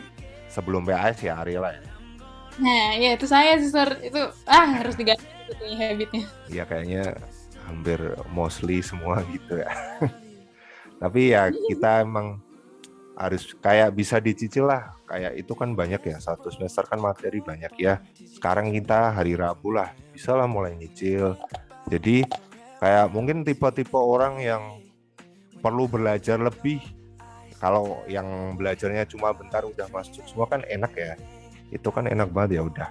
[0.53, 1.83] sebelum PAS ya Ariela ya.
[2.61, 3.73] Nah ya itu saya sih
[4.05, 5.25] itu ah harus diganti
[5.77, 6.25] habitnya.
[6.49, 7.05] Iya kayaknya
[7.67, 7.99] hampir
[8.31, 9.73] mostly semua gitu ya.
[10.97, 12.41] Tapi ya kita emang
[13.17, 14.97] harus kayak bisa dicicil lah.
[15.07, 18.01] Kayak itu kan banyak ya satu semester kan materi banyak ya.
[18.17, 21.37] Sekarang kita hari Rabu lah bisa lah mulai nyicil.
[21.93, 22.25] Jadi
[22.81, 24.81] kayak mungkin tipe-tipe orang yang
[25.61, 26.81] perlu belajar lebih.
[27.61, 31.13] Kalau yang belajarnya cuma bentar udah masuk semua kan enak ya.
[31.69, 32.89] Itu kan enak banget ya udah.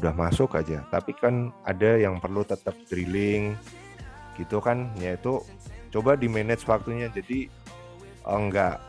[0.00, 0.80] Udah masuk aja.
[0.88, 3.52] Tapi kan ada yang perlu tetap drilling
[4.40, 4.88] gitu kan.
[4.96, 5.44] Ya itu
[5.92, 7.12] coba di manage waktunya.
[7.12, 7.52] Jadi
[8.24, 8.80] enggak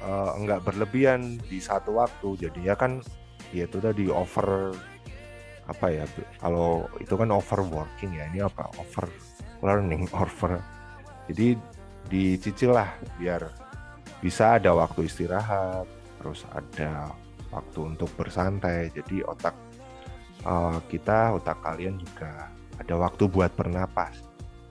[0.00, 2.48] uh, enggak berlebihan di satu waktu.
[2.48, 3.04] Jadinya kan
[3.52, 4.72] ya itu tadi over
[5.64, 6.04] apa ya
[6.40, 9.08] kalau itu kan overworking ya ini apa over
[9.64, 10.60] learning over
[11.30, 11.56] jadi
[12.08, 13.48] dicicil lah biar
[14.20, 15.88] bisa ada waktu istirahat
[16.20, 17.12] terus ada
[17.48, 19.56] waktu untuk bersantai jadi otak
[20.44, 24.20] uh, kita otak kalian juga ada waktu buat bernapas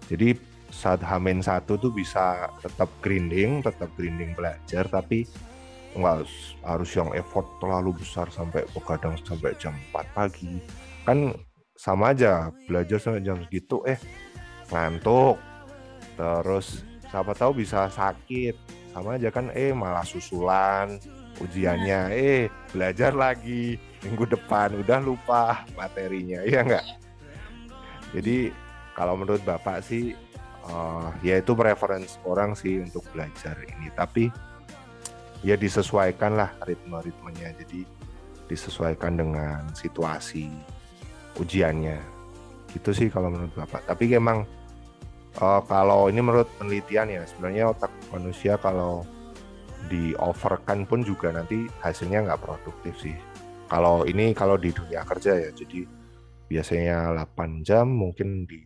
[0.06, 0.38] jadi
[0.74, 5.30] saat hamin satu tuh bisa tetap grinding, tetap grinding belajar, tapi
[5.94, 6.26] nggak
[6.66, 10.58] harus yang effort terlalu besar sampai begadang sampai jam 4 pagi.
[11.04, 11.36] Kan
[11.76, 14.00] sama aja belajar sampai jam segitu eh
[14.72, 15.38] ngantuk.
[16.16, 18.56] Terus siapa tahu bisa sakit.
[18.94, 21.02] Sama aja kan eh malah susulan
[21.42, 22.14] ujiannya.
[22.14, 26.84] Eh belajar lagi minggu depan udah lupa materinya ya enggak
[28.14, 28.54] jadi
[28.94, 30.14] kalau menurut bapak sih
[30.70, 33.90] uh, ya itu preference orang sih untuk belajar ini.
[33.98, 34.30] Tapi
[35.42, 37.58] ya disesuaikan lah ritme-ritmenya.
[37.58, 37.90] Jadi
[38.46, 40.54] disesuaikan dengan situasi
[41.40, 42.00] ujiannya.
[42.74, 43.86] Gitu sih kalau menurut bapak.
[43.86, 44.46] Tapi emang
[45.40, 49.06] uh, kalau ini menurut penelitian ya sebenarnya otak manusia kalau
[49.92, 53.16] di overkan pun juga nanti hasilnya nggak produktif sih.
[53.70, 55.86] Kalau ini kalau di dunia kerja ya jadi
[56.46, 58.62] biasanya 8 jam mungkin di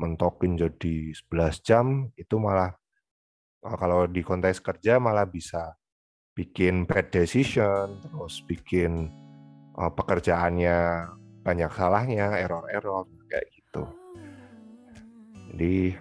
[0.00, 2.72] mentokin jadi 11 jam itu malah
[3.64, 5.76] uh, kalau di konteks kerja malah bisa
[6.36, 9.08] bikin bad decision terus bikin
[9.76, 11.08] uh, pekerjaannya
[11.46, 13.86] banyak salahnya error-error kayak gitu.
[15.54, 15.94] Jadi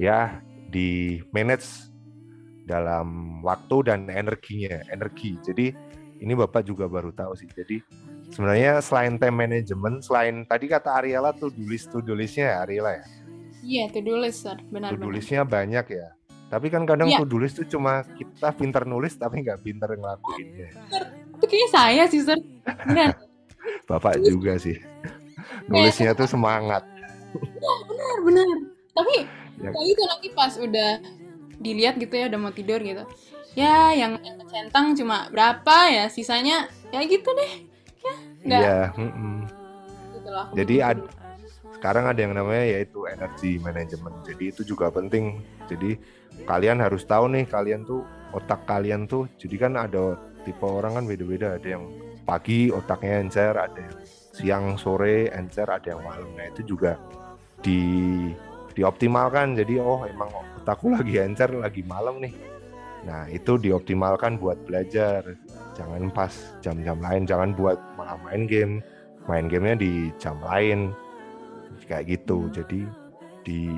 [0.00, 0.40] ya
[0.72, 1.92] di manage
[2.64, 5.36] dalam waktu dan energinya energi.
[5.44, 5.76] Jadi
[6.24, 7.52] ini bapak juga baru tahu sih.
[7.52, 7.84] Jadi
[8.32, 12.56] sebenarnya selain time management selain tadi kata Ariela tuh do list to do listnya ya
[12.64, 13.06] Ariela ya?
[13.60, 14.96] Iya to do list sir benar.
[14.96, 16.08] To do listnya banyak ya.
[16.48, 17.20] Tapi kan kadang ya.
[17.20, 20.72] to do list tuh cuma kita pinter nulis tapi nggak pinter ngelakuinnya.
[21.36, 22.40] Itu kayaknya saya sih sir
[22.88, 23.20] benar
[23.88, 24.78] bapak juga sih.
[25.66, 26.84] Nulisnya tuh semangat.
[27.60, 28.46] Benar benar.
[28.94, 29.14] Tapi
[29.62, 29.70] ya.
[29.70, 30.90] kayak itu nanti pas udah
[31.60, 33.04] dilihat gitu ya udah mau tidur gitu.
[33.58, 34.18] Ya yang
[34.50, 37.52] centang cuma berapa ya sisanya ya gitu deh.
[38.00, 39.36] Ya enggak ya, mm -mm.
[40.16, 40.98] Gitu jadi ad,
[41.76, 45.40] sekarang ada yang namanya yaitu energi manajemen jadi itu juga penting.
[45.70, 45.96] Jadi
[46.44, 51.04] kalian harus tahu nih kalian tuh otak kalian tuh jadi kan ada tipe orang kan
[51.06, 51.56] beda-beda.
[51.58, 51.84] Ada yang
[52.30, 53.98] pagi otaknya encer ada yang
[54.30, 56.30] siang sore encer ada yang malam.
[56.38, 56.94] Nah itu juga
[57.58, 57.82] di
[58.78, 59.58] dioptimalkan.
[59.58, 60.30] Jadi oh emang
[60.62, 62.30] otakku lagi encer lagi malam nih.
[63.02, 65.26] Nah itu dioptimalkan buat belajar.
[65.74, 66.30] Jangan pas
[66.62, 68.78] jam-jam lain jangan buat malah main game.
[69.26, 70.94] Main gamenya di jam lain.
[71.90, 72.46] Kayak gitu.
[72.54, 72.86] Jadi
[73.42, 73.74] di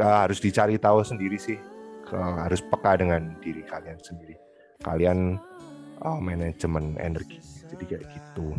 [0.00, 1.60] harus dicari tahu sendiri sih.
[2.16, 4.34] Harus peka dengan diri kalian sendiri.
[4.80, 5.36] Kalian
[6.04, 8.56] oh, manajemen energi jadi kayak gitu.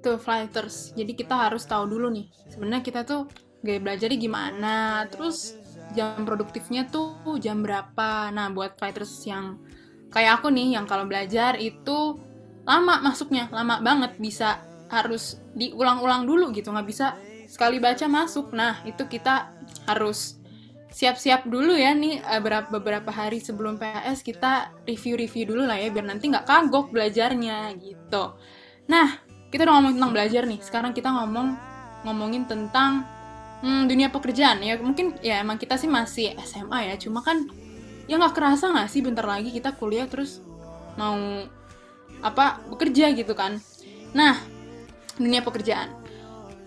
[0.00, 3.28] Tuh flighters jadi kita harus tahu dulu nih sebenarnya kita tuh
[3.60, 5.60] gaya belajarnya gimana terus
[5.92, 8.32] jam produktifnya tuh jam berapa.
[8.32, 9.60] Nah buat fighters yang
[10.10, 12.18] kayak aku nih yang kalau belajar itu
[12.64, 14.16] lama masuknya lama banget.
[14.16, 17.14] Bisa harus diulang-ulang dulu gitu nggak bisa
[17.46, 18.56] sekali baca masuk.
[18.56, 19.52] Nah itu kita
[19.86, 20.39] harus
[20.90, 26.06] siap-siap dulu ya nih eh, beberapa hari sebelum PAS kita review-review dulu lah ya biar
[26.10, 28.34] nanti nggak kagok belajarnya gitu.
[28.90, 31.48] Nah kita udah ngomong tentang belajar nih, sekarang kita ngomong
[32.06, 33.06] ngomongin tentang
[33.62, 34.74] hmm, dunia pekerjaan ya.
[34.82, 37.46] Mungkin ya emang kita sih masih SMA ya cuma kan
[38.10, 40.42] ya nggak kerasa nggak sih bentar lagi kita kuliah terus
[40.98, 41.46] mau
[42.20, 43.62] apa bekerja gitu kan.
[44.10, 44.42] Nah
[45.14, 45.99] dunia pekerjaan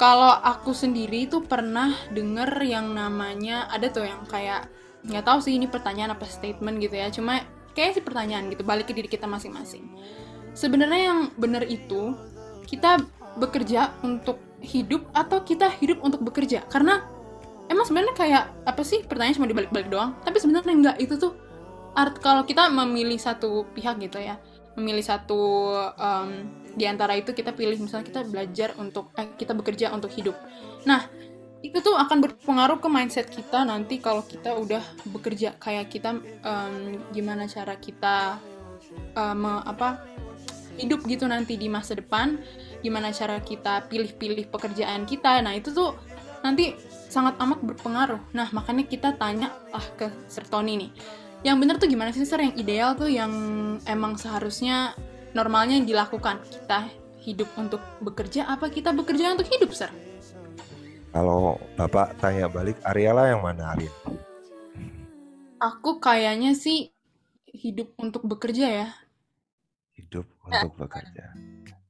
[0.03, 4.67] kalau aku sendiri tuh pernah denger yang namanya ada tuh yang kayak
[5.07, 7.39] nggak tahu sih ini pertanyaan apa statement gitu ya cuma
[7.71, 9.87] kayak sih pertanyaan gitu balik ke diri kita masing-masing.
[10.51, 12.19] Sebenarnya yang benar itu
[12.67, 12.99] kita
[13.39, 16.67] bekerja untuk hidup atau kita hidup untuk bekerja?
[16.67, 17.07] Karena
[17.71, 20.19] emang sebenarnya kayak apa sih pertanyaan cuma dibalik-balik doang.
[20.27, 21.31] Tapi sebenarnya enggak itu tuh
[21.95, 24.35] art kalau kita memilih satu pihak gitu ya
[24.73, 26.29] memilih satu um,
[26.73, 30.33] di antara itu kita pilih misalnya kita belajar untuk eh, kita bekerja untuk hidup.
[30.89, 31.05] Nah
[31.63, 35.55] itu tuh akan berpengaruh ke mindset kita nanti kalau kita udah bekerja.
[35.61, 38.35] Kayak kita um, gimana cara kita
[39.15, 40.03] um, apa
[40.75, 42.35] hidup gitu nanti di masa depan.
[42.83, 45.39] Gimana cara kita pilih-pilih pekerjaan kita.
[45.39, 45.95] Nah itu tuh
[46.43, 46.75] nanti
[47.07, 48.19] sangat amat berpengaruh.
[48.35, 50.91] Nah makanya kita tanya ah ke Sir Tony nih.
[51.47, 52.43] Yang bener tuh gimana sih Sir?
[52.43, 53.31] Yang ideal tuh yang
[53.87, 54.99] emang seharusnya
[55.33, 56.89] normalnya dilakukan kita
[57.21, 59.91] hidup untuk bekerja apa kita bekerja untuk hidup Sir
[61.13, 63.93] kalau Bapak tanya balik Ariela yang mana Ariel
[65.61, 66.89] aku kayaknya sih
[67.49, 68.89] hidup untuk bekerja ya
[69.93, 71.33] hidup untuk bekerja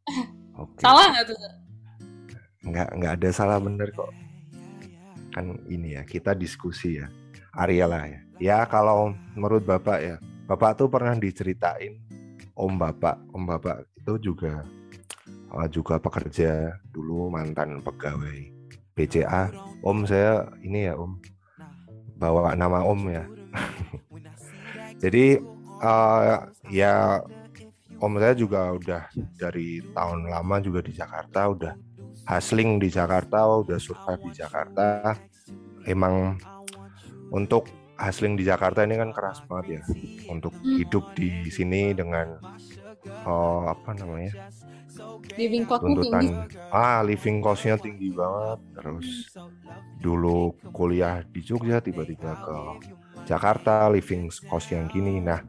[0.53, 0.81] Okay.
[0.85, 1.37] Salah nggak tuh?
[2.63, 4.11] Nggak nggak ada salah bener kok.
[5.33, 7.09] Kan ini ya kita diskusi ya.
[7.57, 8.19] Ariela ya.
[8.37, 11.97] Ya kalau menurut bapak ya, bapak tuh pernah diceritain
[12.53, 14.61] om bapak, om bapak itu juga
[15.53, 18.49] uh, juga pekerja dulu mantan pegawai
[18.93, 19.49] BCA.
[19.83, 21.17] Om saya ini ya om
[22.17, 23.25] bawa nama om ya.
[25.03, 25.41] Jadi
[25.81, 27.21] uh, ya
[27.99, 29.03] om saya juga udah
[29.37, 31.73] dari tahun lama juga di Jakarta udah
[32.23, 35.17] hustling di Jakarta, udah survive di Jakarta.
[35.83, 36.39] Emang
[37.33, 37.67] untuk
[37.99, 39.81] hustling di Jakarta ini kan keras banget ya
[40.29, 40.77] untuk Hmm.
[40.81, 42.37] hidup di sini dengan
[43.25, 44.49] oh, apa namanya?
[45.35, 46.29] Living cost-nya tinggi.
[46.29, 46.69] tuntutan.
[46.69, 48.59] Ah living costnya tinggi banget.
[48.77, 49.07] Terus
[49.97, 52.57] dulu kuliah di Jogja tiba-tiba ke
[53.25, 55.17] Jakarta living cost yang gini.
[55.17, 55.41] Nah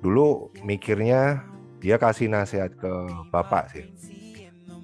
[0.00, 1.44] dulu mikirnya
[1.78, 2.92] dia kasih nasihat ke
[3.28, 3.86] bapak sih.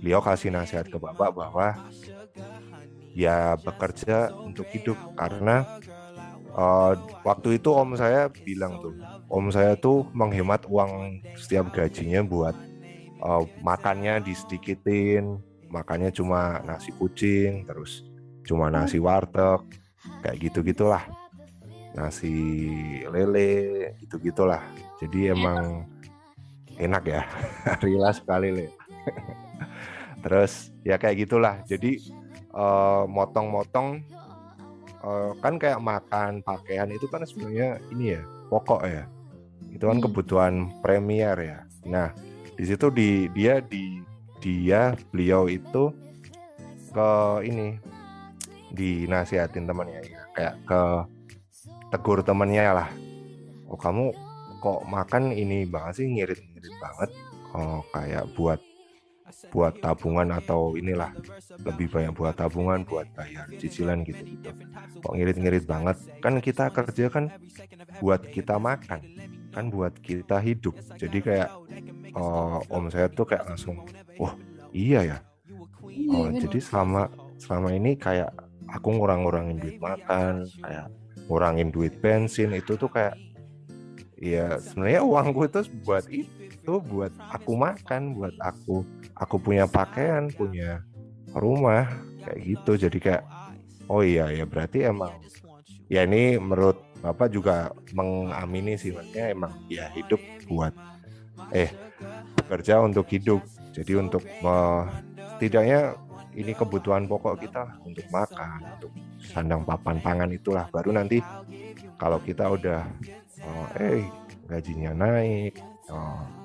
[0.05, 1.89] Beliau kasih nasihat ke bapak bahwa
[3.17, 5.81] ya bekerja untuk hidup karena
[6.55, 6.93] eh,
[7.27, 8.95] waktu itu om saya bilang tuh
[9.29, 12.57] om saya tuh menghemat uang setiap gajinya buat
[13.21, 15.39] eh, makannya disedikitin
[15.69, 18.07] makannya cuma nasi kucing terus
[18.47, 19.63] cuma nasi warteg
[20.23, 21.03] kayak gitu gitulah
[21.95, 22.35] nasi
[23.07, 24.63] lele gitu gitulah
[24.99, 25.87] jadi emang
[26.79, 27.23] enak ya
[27.85, 28.67] rila sekali le.
[30.25, 31.61] Terus ya kayak gitulah.
[31.69, 32.01] Jadi
[32.55, 34.03] eh, motong-motong
[35.05, 39.05] eh, kan kayak makan pakaian itu kan sebenarnya ini ya pokok ya.
[39.71, 40.05] Itu kan Hmm.
[40.09, 41.59] kebutuhan premier ya.
[41.85, 42.11] Nah
[42.55, 44.01] di situ di dia di
[44.41, 45.93] dia beliau itu
[46.95, 47.11] ke
[47.45, 47.77] ini
[48.73, 50.23] dinasihatin temannya ya.
[50.35, 50.83] Kayak ke
[51.95, 52.89] tegur temannya lah.
[53.71, 54.11] Oh kamu
[54.65, 57.11] kok makan ini banget sih ngirit-ngirit banget.
[57.55, 58.59] Oh kayak buat
[59.51, 61.15] buat tabungan atau inilah
[61.63, 64.23] lebih banyak buat tabungan buat bayar cicilan gitu.
[64.23, 64.51] Gitu
[65.05, 65.97] kok ngirit-ngirit banget?
[66.25, 67.31] Kan kita kerja kan
[68.01, 69.01] buat kita makan
[69.55, 70.75] kan buat kita hidup.
[70.99, 71.51] Jadi kayak
[72.17, 73.85] oh, om saya tuh kayak langsung
[74.19, 74.35] wah
[74.75, 75.19] iya ya.
[75.85, 77.07] Iya, oh jadi selama
[77.39, 78.35] selama ini kayak
[78.67, 80.91] aku ngurang-ngurangin duit makan kayak
[81.31, 83.15] ngurangin duit bensin itu tuh kayak
[84.19, 86.44] ya sebenarnya uangku itu buat itu
[86.81, 90.81] buat aku makan buat aku aku punya pakaian punya
[91.37, 91.87] rumah
[92.25, 92.73] kayak gitu.
[92.89, 93.25] Jadi kayak
[93.91, 95.13] oh iya ya berarti emang
[95.93, 100.73] ya ini menurut bapak juga mengamini sih maksudnya emang ya hidup buat
[101.53, 101.71] eh
[102.41, 103.45] bekerja untuk hidup.
[103.75, 104.89] Jadi untuk me-
[105.35, 105.99] setidaknya
[106.35, 110.67] ini kebutuhan pokok kita untuk makan untuk sandang papan pangan itulah.
[110.71, 111.21] Baru nanti
[111.99, 112.83] kalau kita udah
[113.45, 114.09] oh, eh
[114.49, 115.59] gajinya naik
[115.91, 116.44] oh,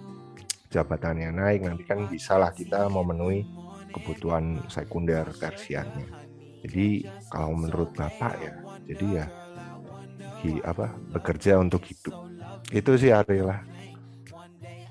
[0.69, 3.45] jabatannya naik nanti kan bisalah kita memenuhi
[3.93, 6.07] kebutuhan sekunder tersiarnya
[6.65, 6.87] jadi
[7.29, 8.53] kalau menurut bapak ya
[8.85, 9.25] jadi ya
[10.45, 12.15] hi- apa bekerja untuk hidup
[12.69, 13.65] itu sih Arila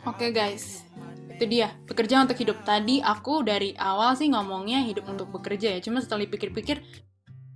[0.06, 0.88] Oke guys,
[1.36, 2.64] itu dia bekerja untuk hidup.
[2.64, 5.80] Tadi aku dari awal sih ngomongnya hidup untuk bekerja ya.
[5.84, 6.80] Cuma setelah dipikir-pikir,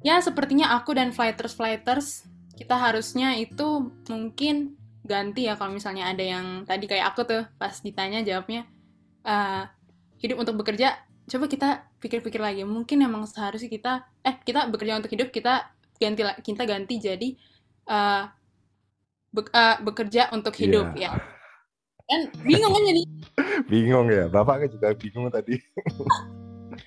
[0.05, 6.23] ya sepertinya aku dan fighters fighters kita harusnya itu mungkin ganti ya kalau misalnya ada
[6.23, 8.67] yang tadi kayak aku tuh pas ditanya jawabnya
[9.23, 9.63] eh,
[10.19, 10.95] hidup untuk bekerja.
[11.23, 12.63] Coba kita pikir-pikir lagi.
[12.63, 17.29] Mungkin emang seharusnya kita eh kita bekerja untuk hidup kita ganti kita ganti jadi
[17.87, 18.23] eh,
[19.31, 21.11] be- eh, bekerja untuk hidup Iya.
[21.11, 21.13] ya.
[22.03, 23.03] Kan bingung kan jadi
[23.71, 25.57] bingung ya bapak kan juga bingung tadi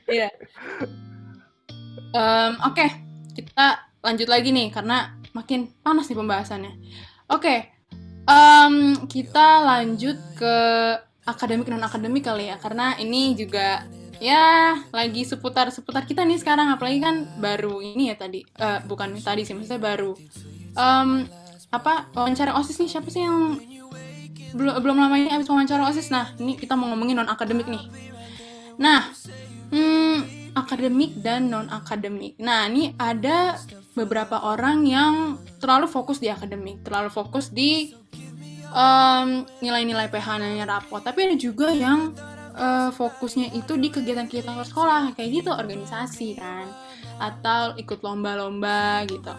[0.08, 0.30] Iya.
[2.12, 2.86] Em, Oke,
[3.34, 3.65] kita
[3.99, 6.73] lanjut lagi nih karena makin panas nih pembahasannya.
[7.28, 7.74] Oke,
[8.25, 8.75] em,
[9.07, 10.57] kita lanjut ke
[11.25, 13.85] akademik non akademik kali ya karena ini juga
[14.21, 18.45] ya lagi seputar seputar kita nih sekarang apalagi kan baru ini ya tadi.
[18.45, 20.13] Eh, bukan tadi sih maksudnya baru.
[20.75, 21.25] Em,
[21.73, 23.59] apa wawancara osis nih siapa sih yang
[24.55, 26.13] belum belum lamanya habis wawancara osis?
[26.13, 27.85] Nah ini kita mau ngomongin non akademik nih.
[28.79, 29.11] Nah
[29.73, 30.21] Hmm,
[30.53, 32.38] akademik dan non akademik.
[32.38, 33.57] Nah, ini ada
[33.95, 37.95] beberapa orang yang terlalu fokus di akademik, terlalu fokus di
[38.75, 40.99] em, nilai-nilai PH-nya rapot.
[40.99, 42.12] Tapi ada juga yang
[42.55, 46.67] eh, fokusnya itu di kegiatan-kegiatan sekolah, kayak gitu organisasi kan,
[47.17, 49.31] atau ikut lomba-lomba gitu.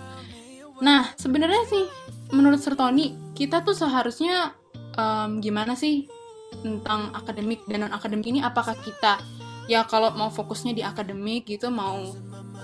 [0.80, 1.84] Nah, sebenarnya sih
[2.32, 4.56] menurut Sertoni kita tuh seharusnya
[4.96, 6.08] em, gimana sih
[6.64, 8.40] tentang akademik dan non akademik ini?
[8.40, 9.20] Apakah kita
[9.66, 12.14] ya kalau mau fokusnya di akademik gitu mau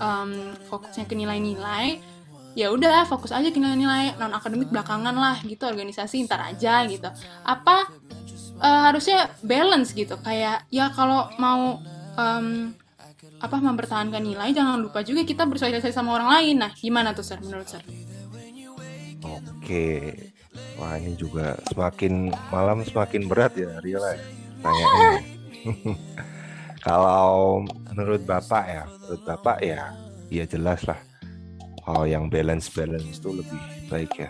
[0.03, 2.03] em, fokusnya ke nilai-nilai
[2.53, 7.09] ya udah fokus aja ke nilai-nilai non akademik belakangan lah gitu organisasi ntar aja gitu.
[7.47, 7.89] Apa
[8.61, 11.79] eh, harusnya balance gitu kayak ya kalau mau
[12.19, 12.75] em,
[13.43, 16.57] apa mempertahankan nilai jangan lupa juga kita bersosialisasi sama orang lain.
[16.61, 17.81] Nah gimana tuh sir menurut sir?
[19.23, 20.13] Oke
[20.77, 24.25] wah ini juga semakin malam semakin berat ya Rila ya
[24.63, 25.21] tanyaannya
[26.87, 29.93] kalau menurut bapak ya menurut bapak ya
[30.33, 31.01] ya jelas lah
[31.87, 34.29] oh yang balance balance itu lebih baik ya.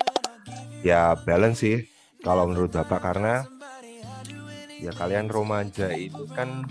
[0.82, 1.86] Ya balance sih
[2.24, 3.46] kalau menurut bapak karena
[4.82, 6.66] ya kalian remaja itu kan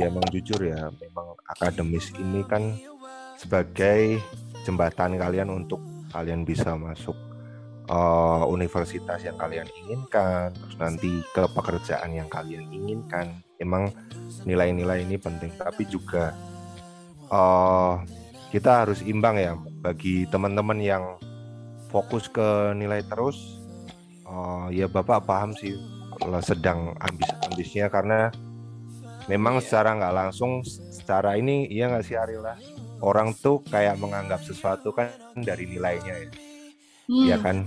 [0.00, 2.72] ya emang jujur ya memang akademis ini kan
[3.36, 4.22] sebagai
[4.64, 7.16] jembatan kalian untuk kalian bisa masuk
[7.92, 13.44] uh, universitas yang kalian inginkan terus nanti ke pekerjaan yang kalian inginkan.
[13.60, 13.92] Emang
[14.48, 16.34] nilai-nilai ini penting tapi juga
[17.28, 18.00] uh,
[18.50, 21.04] kita harus imbang ya bagi teman-teman yang
[21.92, 23.60] fokus ke nilai terus.
[24.24, 25.76] Uh, ya bapak paham sih
[26.40, 28.32] sedang ambis-ambisnya karena
[29.28, 32.56] memang secara nggak langsung secara ini iya nggak sih Arila?
[33.02, 36.51] Orang tuh kayak menganggap sesuatu kan dari nilainya ya
[37.08, 37.26] hmm.
[37.26, 37.66] ya kan?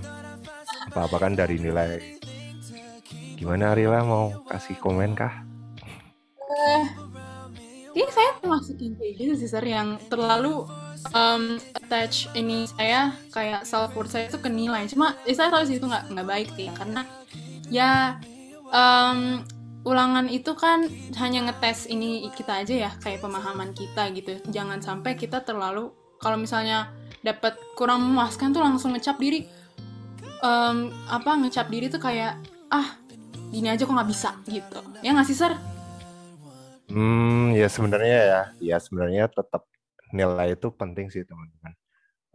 [0.92, 2.20] Apa apa kan dari nilai.
[3.36, 4.00] Gimana Arila?
[4.06, 5.44] Mau kasih komen kah?
[6.46, 6.86] Uh,
[7.92, 10.64] iya saya termasuk gitu sih sir yang terlalu
[11.12, 14.88] um, attach ini saya kayak self worth saya itu ke nilai.
[14.88, 17.02] Cuma ya saya tahu sih itu nggak nggak baik sih karena
[17.68, 18.16] ya
[18.72, 19.44] um,
[19.86, 24.40] ulangan itu kan hanya ngetes ini kita aja ya kayak pemahaman kita gitu.
[24.50, 26.90] Jangan sampai kita terlalu kalau misalnya
[27.26, 29.50] dapat kurang memuaskan tuh langsung ngecap diri
[30.46, 32.38] um, apa ngecap diri tuh kayak
[32.70, 32.94] ah
[33.50, 35.52] gini aja kok nggak bisa gitu ya nggak sih sir?
[36.86, 39.66] Hmm ya sebenarnya ya ya sebenarnya tetap
[40.14, 41.74] nilai itu penting sih teman-teman.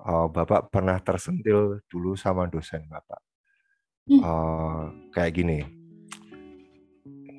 [0.02, 3.22] Oh, Bapak pernah tersentil dulu sama dosen Bapak.
[4.10, 4.20] Hmm.
[4.20, 4.82] Uh,
[5.14, 5.60] kayak gini,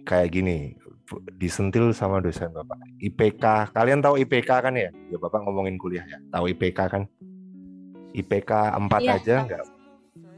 [0.07, 0.79] kayak gini
[1.37, 6.19] disentil sama dosen bapak IPK kalian tahu IPK kan ya ya bapak ngomongin kuliah ya
[6.33, 7.03] tahu IPK kan
[8.13, 9.17] IPK 4 iya.
[9.17, 9.65] aja nggak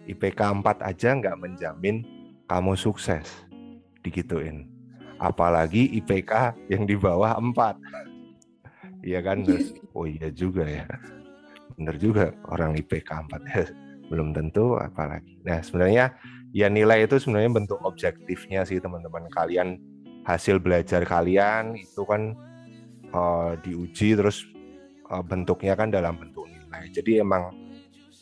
[0.05, 2.05] IPK 4 aja nggak menjamin
[2.45, 3.25] kamu sukses.
[4.05, 4.68] Digituin.
[5.16, 7.57] Apalagi IPK yang di bawah 4
[9.09, 9.45] iya kan
[9.97, 10.85] oh iya juga ya.
[11.75, 13.72] Bener juga orang IPK 4
[14.12, 15.41] belum tentu apalagi.
[15.41, 16.12] Nah sebenarnya
[16.53, 19.33] ya nilai itu sebenarnya bentuk objektifnya sih teman-teman.
[19.33, 19.81] Kalian
[20.29, 22.37] hasil belajar kalian itu kan
[23.16, 24.45] uh, diuji terus
[25.09, 26.93] uh, bentuknya kan dalam bentuk nilai.
[26.93, 27.63] Jadi emang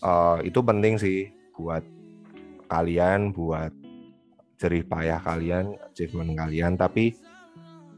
[0.03, 1.83] uh, itu penting sih buat
[2.69, 3.73] kalian buat
[4.59, 6.75] jerih payah kalian achievement kalian.
[6.77, 7.15] Tapi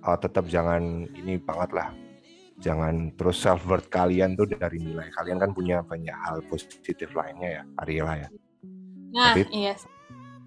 [0.04, 1.88] uh, tetap jangan ini banget lah.
[2.62, 5.10] Jangan terus self worth kalian tuh dari nilai.
[5.10, 8.28] Kalian kan punya banyak hal positif lainnya ya Ariela ya.
[9.10, 9.74] Nah tapi, iya.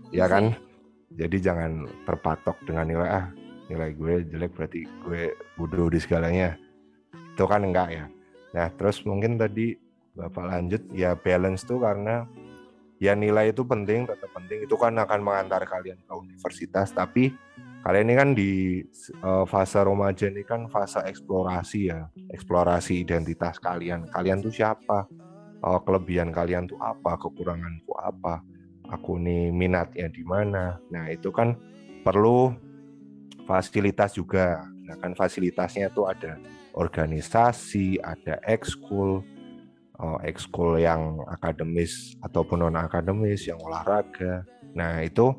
[0.10, 0.56] ya kan?
[1.18, 3.28] Jadi jangan terpatok dengan nilai ah
[3.68, 6.56] nilai gue jelek berarti gue bodoh di segalanya.
[7.36, 8.06] Itu kan enggak ya.
[8.56, 9.76] Nah terus mungkin tadi
[10.18, 12.26] bapak lanjut ya balance tuh karena
[12.98, 14.66] ya nilai itu penting tetap penting.
[14.66, 16.90] Itu kan akan mengantar kalian ke universitas.
[16.90, 17.30] Tapi
[17.86, 18.52] kalian ini kan di
[19.22, 24.10] uh, fase remaja ini kan fase eksplorasi ya eksplorasi identitas kalian.
[24.10, 25.06] Kalian tuh siapa?
[25.58, 27.18] Uh, kelebihan kalian tuh apa?
[27.18, 28.42] Kekuranganku apa?
[28.90, 30.80] Aku nih minatnya di mana.
[30.90, 31.58] Nah, itu kan
[32.02, 32.56] perlu
[33.44, 34.64] fasilitas juga.
[34.88, 36.40] Nah, kan fasilitasnya itu ada
[36.72, 39.26] organisasi, ada ekskul,
[40.02, 44.46] oh, ekskul yang akademis ataupun non akademis, yang olahraga.
[44.78, 45.34] Nah, itu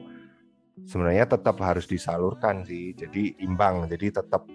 [0.86, 2.94] sebenarnya tetap harus disalurkan sih.
[2.94, 4.46] Jadi imbang, jadi tetap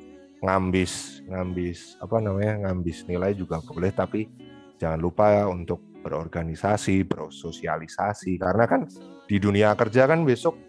[0.44, 4.28] ngambis, ngambis apa namanya, ngambis nilai juga boleh, tapi
[4.76, 8.84] jangan lupa untuk berorganisasi, bersosialisasi karena kan
[9.24, 10.60] di dunia kerja kan besok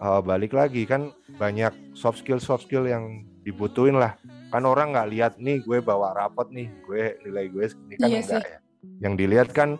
[0.00, 4.16] uh, balik lagi kan banyak soft skill soft skill yang dibutuhin lah
[4.54, 8.22] kan orang nggak lihat nih gue bawa rapot nih gue nilai gue ini kan iya
[8.22, 8.54] enggak sih.
[8.54, 8.58] ya?
[9.02, 9.74] Yang dilihat kan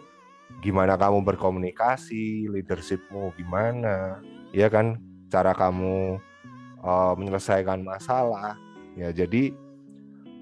[0.66, 4.18] gimana kamu berkomunikasi leadershipmu gimana?
[4.50, 4.98] Ya kan?
[5.30, 6.18] Cara kamu
[6.82, 8.58] uh, menyelesaikan masalah.
[8.98, 9.54] Ya jadi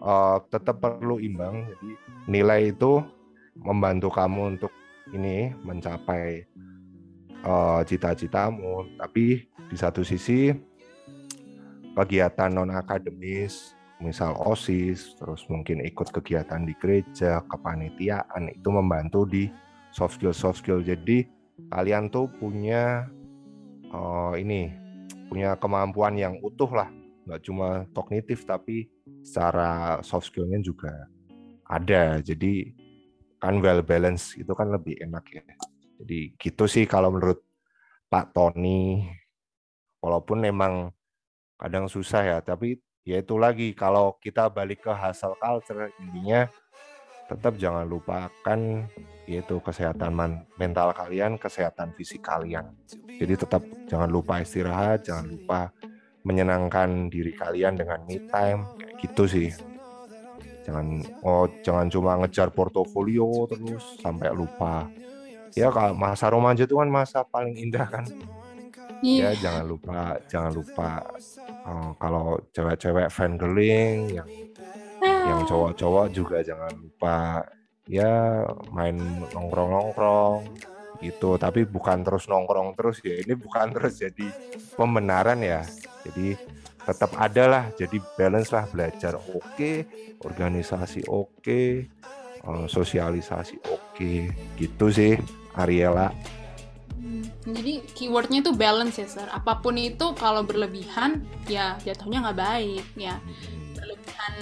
[0.01, 1.69] uh, tetap perlu imbang.
[1.69, 1.91] Jadi
[2.25, 3.05] nilai itu
[3.61, 4.73] membantu kamu untuk
[5.13, 6.49] ini mencapai
[7.45, 8.97] uh, cita-citamu.
[8.97, 10.57] Tapi di satu sisi
[11.93, 19.49] kegiatan non akademis misal osis terus mungkin ikut kegiatan di gereja kepanitiaan itu membantu di
[19.95, 21.25] soft skill soft skill jadi
[21.71, 23.07] kalian tuh punya
[23.95, 24.75] uh, ini
[25.31, 26.91] punya kemampuan yang utuh lah
[27.23, 28.91] nggak cuma kognitif tapi
[29.23, 30.91] secara soft skillnya juga
[31.71, 32.75] ada jadi
[33.43, 35.43] kan well balance itu kan lebih enak ya.
[35.99, 37.43] Jadi gitu sih kalau menurut
[38.07, 39.03] Pak Tony.
[40.03, 40.91] Walaupun memang
[41.55, 43.75] kadang susah ya, tapi ya itu lagi.
[43.75, 46.47] Kalau kita balik ke hasil culture intinya
[47.31, 48.61] tetap jangan lupakan
[49.25, 50.13] yaitu kesehatan
[50.59, 52.75] mental kalian, kesehatan fisik kalian.
[53.07, 55.71] Jadi tetap jangan lupa istirahat, jangan lupa
[56.27, 59.49] menyenangkan diri kalian dengan me time, kayak gitu sih.
[60.63, 64.87] Jangan oh jangan cuma ngejar portofolio terus sampai lupa.
[65.55, 68.05] Ya kalau masa remaja itu kan masa paling indah kan
[69.03, 69.35] iya.
[69.35, 70.91] ya jangan lupa jangan lupa
[71.67, 74.29] uh, kalau cewek-cewek fangirling yang
[75.03, 75.47] yang Ah.
[75.47, 77.43] cowok-cowok juga jangan lupa
[77.91, 78.95] ya main
[79.35, 80.47] nongkrong-nongkrong
[81.03, 84.31] gitu tapi bukan terus nongkrong terus ya ini bukan terus jadi
[84.79, 85.67] pembenaran ya
[86.07, 86.39] jadi
[86.83, 89.73] tetap ada lah jadi balance lah belajar oke
[90.23, 91.63] organisasi oke
[92.43, 94.13] eh, sosialisasi oke
[94.59, 95.19] gitu sih
[95.59, 96.15] Ariela
[97.13, 99.29] Hmm, Jadi keywordnya itu balance ya, Sir.
[99.29, 103.21] Apa pun itu kalau berlebihan, ya jatuhnya nggak baik, ya.
[103.77, 104.35] Berlebihan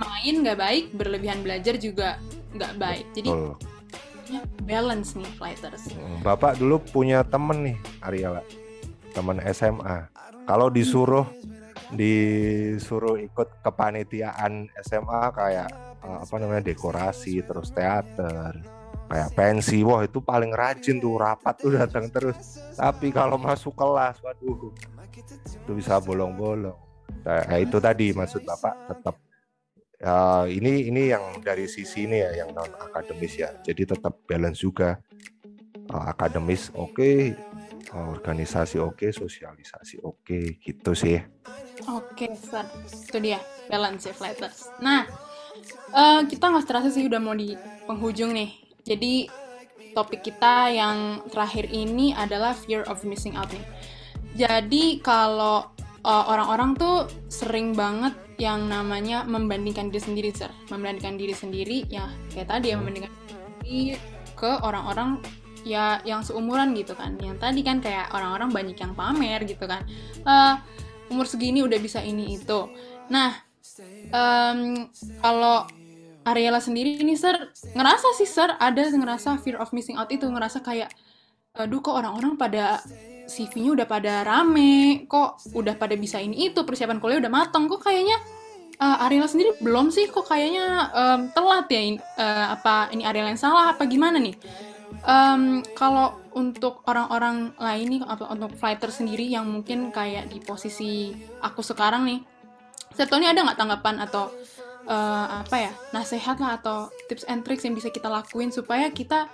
[0.00, 2.16] main nggak baik, berlebihan belajar juga
[2.56, 3.06] nggak baik.
[3.12, 3.52] Jadi Betul.
[4.64, 5.92] balance nih, flighters.
[6.24, 8.40] Bapak dulu punya temen nih Ariela
[9.16, 10.12] temen SMA
[10.44, 11.24] kalau disuruh
[11.96, 15.70] disuruh ikut kepanitiaan SMA kayak
[16.04, 18.60] eh, apa namanya dekorasi terus teater
[19.06, 22.36] kayak pensi wah itu paling rajin tuh rapat tuh datang terus
[22.74, 24.74] tapi kalau masuk kelas waduh
[25.46, 26.76] itu bisa bolong-bolong
[27.22, 29.16] nah, itu tadi maksud bapak tetap
[30.02, 34.58] ya, ini ini yang dari sisi ini ya yang non akademis ya jadi tetap balance
[34.58, 34.98] juga
[35.86, 37.38] Eh, akademis oke
[37.94, 41.18] organisasi oke sosialisasi oke gitu sih
[41.86, 42.66] Oke, Sir.
[42.82, 43.38] Itu dia,
[43.70, 44.74] balance ya, flighters.
[44.82, 45.06] Nah,
[45.94, 47.54] eh, kita nggak terasa sih udah mau di
[47.86, 48.65] penghujung nih.
[48.86, 49.26] Jadi,
[49.98, 53.66] topik kita yang terakhir ini adalah fear of missing out nih.
[54.38, 55.66] Jadi, kalau
[56.06, 60.52] eh, orang-orang tuh sering banget yang namanya membandingkan diri sendiri, Sir.
[60.70, 63.12] Membandingkan diri sendiri, ya kayak tadi ya, membandingkan
[63.66, 63.98] diri
[64.38, 65.18] ke orang-orang
[65.66, 67.18] ya yang seumuran gitu kan.
[67.18, 69.82] Yang tadi kan kayak orang-orang banyak yang pamer gitu kan.
[70.22, 70.54] Eh,
[71.10, 72.70] umur segini udah bisa ini itu.
[73.10, 73.34] Nah,
[74.10, 74.90] em,
[75.22, 75.66] kalau
[76.26, 77.38] Ariela sendiri ini, Sir,
[77.72, 80.90] ngerasa sih, Sir, ada ngerasa fear of missing out itu, ngerasa kayak,
[81.54, 82.82] aduh kok orang-orang pada
[83.30, 87.86] CV-nya udah pada rame, kok udah pada bisa ini itu, persiapan kuliah udah mateng, kok
[87.86, 88.18] kayaknya
[88.76, 93.30] eh, Ariela sendiri belum sih, kok kayaknya em, telat ya, in- eh, apa ini Ariela
[93.30, 94.34] yang salah, apa gimana nih?
[95.06, 101.14] Em, kalau untuk orang-orang lain nih, apa untuk fighter sendiri yang mungkin kayak di posisi
[101.40, 102.20] aku sekarang nih,
[102.96, 104.32] Sertoni ada nggak tanggapan atau
[104.86, 109.26] eh, apa ya nasihat lah atau tips and tricks yang bisa kita lakuin supaya kita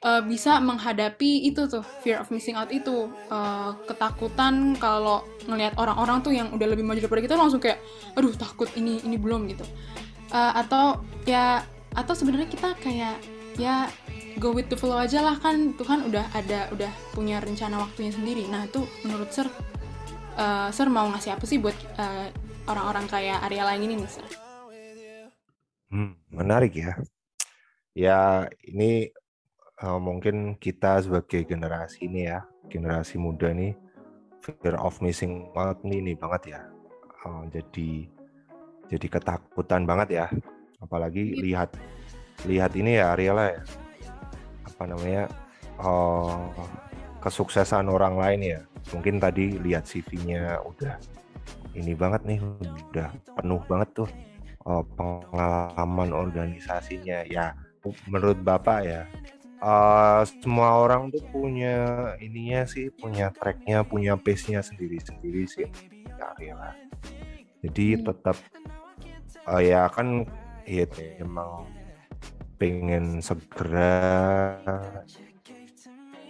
[0.00, 3.12] eh, bisa menghadapi itu tuh fear of missing out itu.
[3.28, 7.78] Eh, ketakutan kalau ngelihat orang-orang tuh yang udah lebih maju daripada kita langsung kayak
[8.16, 9.64] aduh takut ini ini belum gitu.
[10.32, 11.62] Eh, atau ya
[11.92, 13.18] atau sebenarnya kita kayak
[13.58, 13.90] ya
[14.38, 18.48] go with the flow aja lah kan Tuhan udah ada udah punya rencana waktunya sendiri.
[18.48, 19.46] Nah itu menurut Sir
[20.40, 22.32] eh, Sir mau ngasih apa sih buat eh,
[22.70, 24.49] orang-orang kayak Ariela yang ini nih Sir
[25.90, 26.94] Hmm, menarik ya.
[27.98, 29.10] Ya ini
[29.82, 33.74] eh, mungkin kita sebagai generasi ini ya generasi muda nih
[34.38, 36.60] fear of missing out nih ini banget ya.
[37.26, 37.90] Eh, jadi
[38.86, 40.26] jadi ketakutan banget ya.
[40.78, 41.74] Apalagi lihat
[42.46, 43.62] lihat ini ya Ariela ya.
[44.70, 45.26] Apa namanya
[45.82, 46.38] eh,
[47.18, 48.60] kesuksesan orang lain ya.
[48.94, 50.94] Mungkin tadi lihat CV-nya udah
[51.74, 52.38] ini banget nih
[52.94, 54.10] udah penuh banget tuh
[54.66, 57.56] eh, pengalaman organisasinya ya
[58.08, 59.02] menurut bapak ya.
[59.60, 61.76] Eh, semua orang tuh punya
[62.16, 65.68] ininya sih punya tracknya punya pace-nya sendiri-sendiri sih
[66.16, 66.72] ya Ariela
[67.60, 68.04] jadi Hmm.
[68.08, 68.36] tetap
[69.52, 70.24] eh, ya kan
[70.64, 70.88] ya
[71.20, 71.68] emang
[72.56, 74.00] pengen segera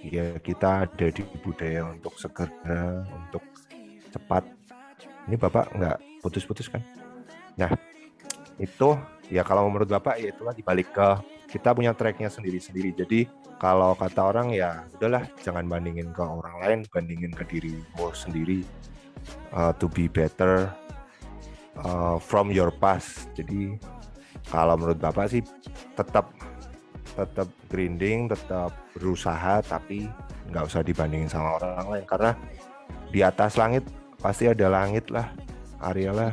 [0.03, 3.47] ya kita ada di budaya untuk segera untuk
[4.11, 4.43] cepat.
[5.29, 6.83] Ini bapak nggak putus-putus kan?
[7.55, 7.71] Nah
[8.61, 8.95] itu
[9.33, 11.09] ya kalau menurut bapak ya itulah dibalik ke
[11.51, 12.95] kita punya tracknya sendiri-sendiri.
[12.95, 13.21] Jadi
[13.57, 18.63] kalau kata orang ya udahlah jangan bandingin ke orang lain bandingin ke dirimu sendiri
[19.57, 20.71] uh, to be better
[21.83, 23.33] uh, from your past.
[23.35, 23.81] Jadi
[24.53, 25.43] kalau menurut bapak sih
[25.99, 26.31] tetap
[27.19, 30.07] tetap grinding, tetap berusaha, tapi
[30.51, 32.07] nggak usah dibandingin sama orang lain.
[32.07, 32.33] Karena
[33.11, 33.85] di atas langit
[34.23, 35.29] pasti ada langit lah,
[35.83, 36.33] area lah.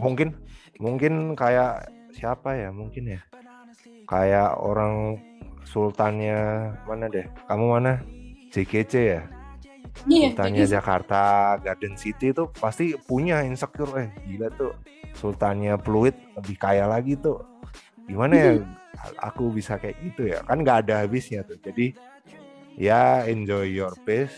[0.00, 0.43] Mungkin
[0.82, 3.20] mungkin kayak siapa ya mungkin ya,
[4.06, 5.18] kayak orang
[5.66, 7.26] sultannya mana deh?
[7.50, 7.98] Kamu mana?
[8.54, 9.22] JKC ya?
[10.10, 10.72] iya Sultannya Sir.
[10.78, 11.22] Jakarta
[11.62, 14.74] Garden City tuh pasti punya insecure eh gila tuh
[15.14, 17.40] sultannya Pluit lebih kaya lagi tuh
[18.04, 18.52] gimana ya
[19.22, 21.94] aku bisa kayak gitu ya kan nggak ada habisnya tuh jadi
[22.76, 24.34] ya enjoy your pace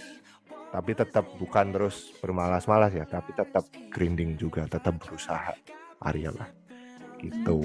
[0.71, 5.57] tapi tetap bukan terus bermalas-malas ya tapi tetap grinding juga tetap berusaha
[6.03, 6.49] Arya lah.
[7.21, 7.65] Gitu.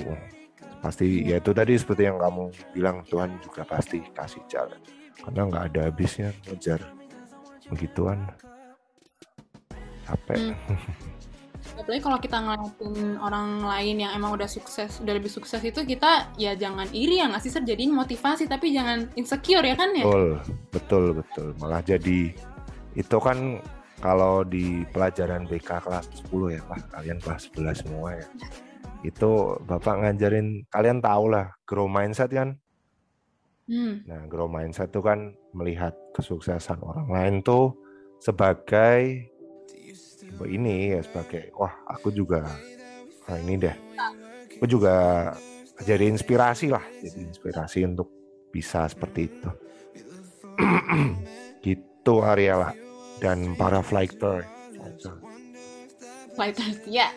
[0.81, 4.79] Pasti ya itu tadi seperti yang kamu bilang Tuhan juga pasti kasih jalan.
[5.21, 6.81] Karena nggak ada habisnya ngejar
[7.69, 8.25] begituan.
[10.07, 10.55] Capek.
[10.57, 11.77] Hmm.
[11.77, 16.33] apalagi kalau kita ngeliatin orang lain yang emang udah sukses udah lebih sukses itu kita
[16.35, 20.03] ya jangan iri ya nggak sih jadiin motivasi tapi jangan insecure ya kan ya?
[20.03, 20.27] Betul.
[20.73, 21.47] Betul betul.
[21.61, 22.33] Malah jadi
[22.97, 23.61] itu kan
[24.01, 28.27] kalau di pelajaran BK kelas 10 ya Pak, kalian kelas 11 semua ya.
[29.05, 32.57] Itu Bapak ngajarin, kalian tahu lah, grow mindset kan?
[33.69, 34.03] Hmm.
[34.09, 37.77] Nah, grow mindset itu kan melihat kesuksesan orang lain tuh
[38.17, 39.31] sebagai
[40.45, 42.45] ini ya sebagai wah aku juga
[43.29, 43.75] nah ini deh
[44.57, 44.95] aku juga
[45.81, 48.09] jadi inspirasi lah jadi inspirasi untuk
[48.49, 49.49] bisa seperti itu
[51.65, 52.73] gitu Ariela
[53.21, 54.43] dan para fighter.
[56.33, 57.13] Flighters, ya.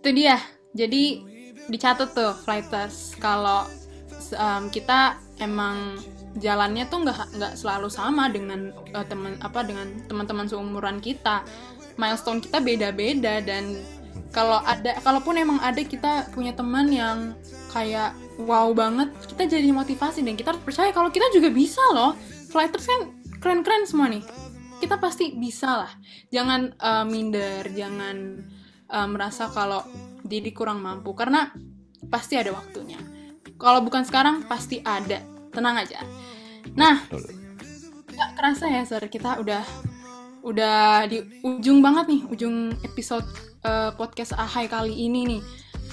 [0.00, 0.38] Itu dia.
[0.72, 1.26] Jadi
[1.66, 3.66] dicatat tuh flighters kalau
[4.38, 5.98] um, kita emang
[6.38, 11.42] jalannya tuh nggak nggak selalu sama dengan uh, teman apa dengan teman-teman seumuran kita.
[11.96, 13.72] Milestone kita beda-beda dan
[14.30, 17.32] kalau ada kalaupun emang ada kita punya teman yang
[17.72, 22.12] kayak wow banget, kita jadi motivasi dan kita harus percaya kalau kita juga bisa loh.
[22.52, 24.45] Flighters kan keren-keren semua nih
[24.80, 25.92] kita pasti bisa lah.
[26.28, 28.16] Jangan uh, minder jangan
[28.90, 29.82] uh, merasa kalau
[30.26, 31.50] diri kurang mampu karena
[32.08, 32.98] pasti ada waktunya.
[33.56, 35.22] Kalau bukan sekarang pasti ada.
[35.52, 36.04] Tenang aja.
[36.76, 37.08] Nah
[38.16, 39.64] nggak kerasa ya sir kita udah
[40.40, 43.26] udah di ujung banget nih ujung episode
[43.66, 45.42] uh, podcast Ahai kali ini nih.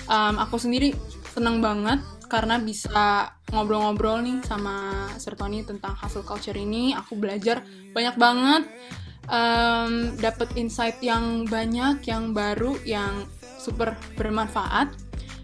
[0.07, 0.91] Um, aku sendiri
[1.31, 6.97] seneng banget karena bisa ngobrol-ngobrol nih sama Sertoni tentang hustle culture ini.
[6.97, 7.61] Aku belajar
[7.93, 8.63] banyak banget,
[9.29, 13.29] um, dapet insight yang banyak, yang baru, yang
[13.61, 14.91] super bermanfaat.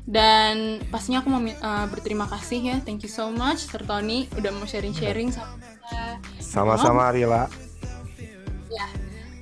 [0.09, 4.65] Dan pastinya aku mau uh, berterima kasih ya, thank you so much Sertoni udah mau
[4.65, 5.53] sharing-sharing sama.
[6.41, 7.45] Sama-sama Arila.
[8.73, 8.87] Ya,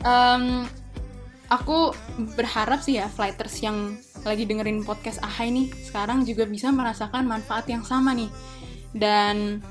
[0.03, 0.67] um,
[1.47, 1.95] aku
[2.35, 3.95] berharap sih ya flighters yang
[4.27, 8.27] lagi dengerin podcast Ahai nih sekarang juga bisa merasakan manfaat yang sama nih.
[8.91, 9.63] Dan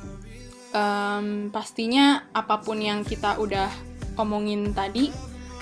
[0.72, 3.68] um, pastinya apa pun yang kita udah
[4.16, 5.12] omongin tadi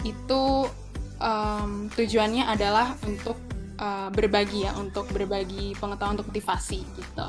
[0.07, 0.70] itu
[1.18, 3.36] um, tujuannya adalah untuk
[3.82, 7.26] uh, berbagi ya untuk berbagi pengetahuan untuk motivasi gitu.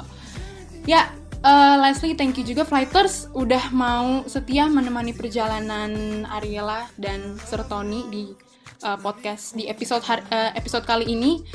[0.86, 1.09] Ya
[1.41, 2.66] uh, Leslie thank you juga.
[2.66, 8.44] Flighters udah mau setia menemani perjalanan Ariela dan Sertoni di
[8.84, 11.45] uh, podcast di episode uh, episode kali ini.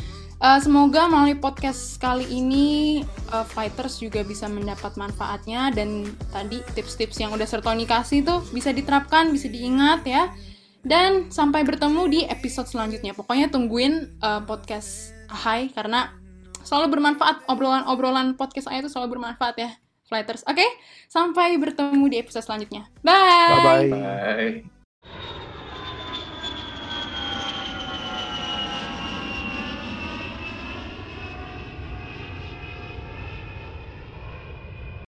[0.40, 7.20] Uh, semoga melalui podcast kali ini uh, fighters juga bisa mendapat manfaatnya dan tadi tips-tips
[7.20, 10.32] yang udah Sertoni kasih tuh bisa diterapkan, bisa diingat ya.
[10.80, 13.12] Dan sampai bertemu di episode selanjutnya.
[13.12, 16.16] Pokoknya tungguin uh, podcast Hai karena
[16.64, 19.70] selalu bermanfaat obrolan-obrolan podcast saya itu selalu bermanfaat ya,
[20.08, 20.40] fighters.
[20.48, 20.70] Oke, okay?
[21.12, 22.88] sampai bertemu di episode selanjutnya.
[23.04, 23.12] Bye.
[23.12, 23.88] Bye bye.
[23.92, 25.49] bye.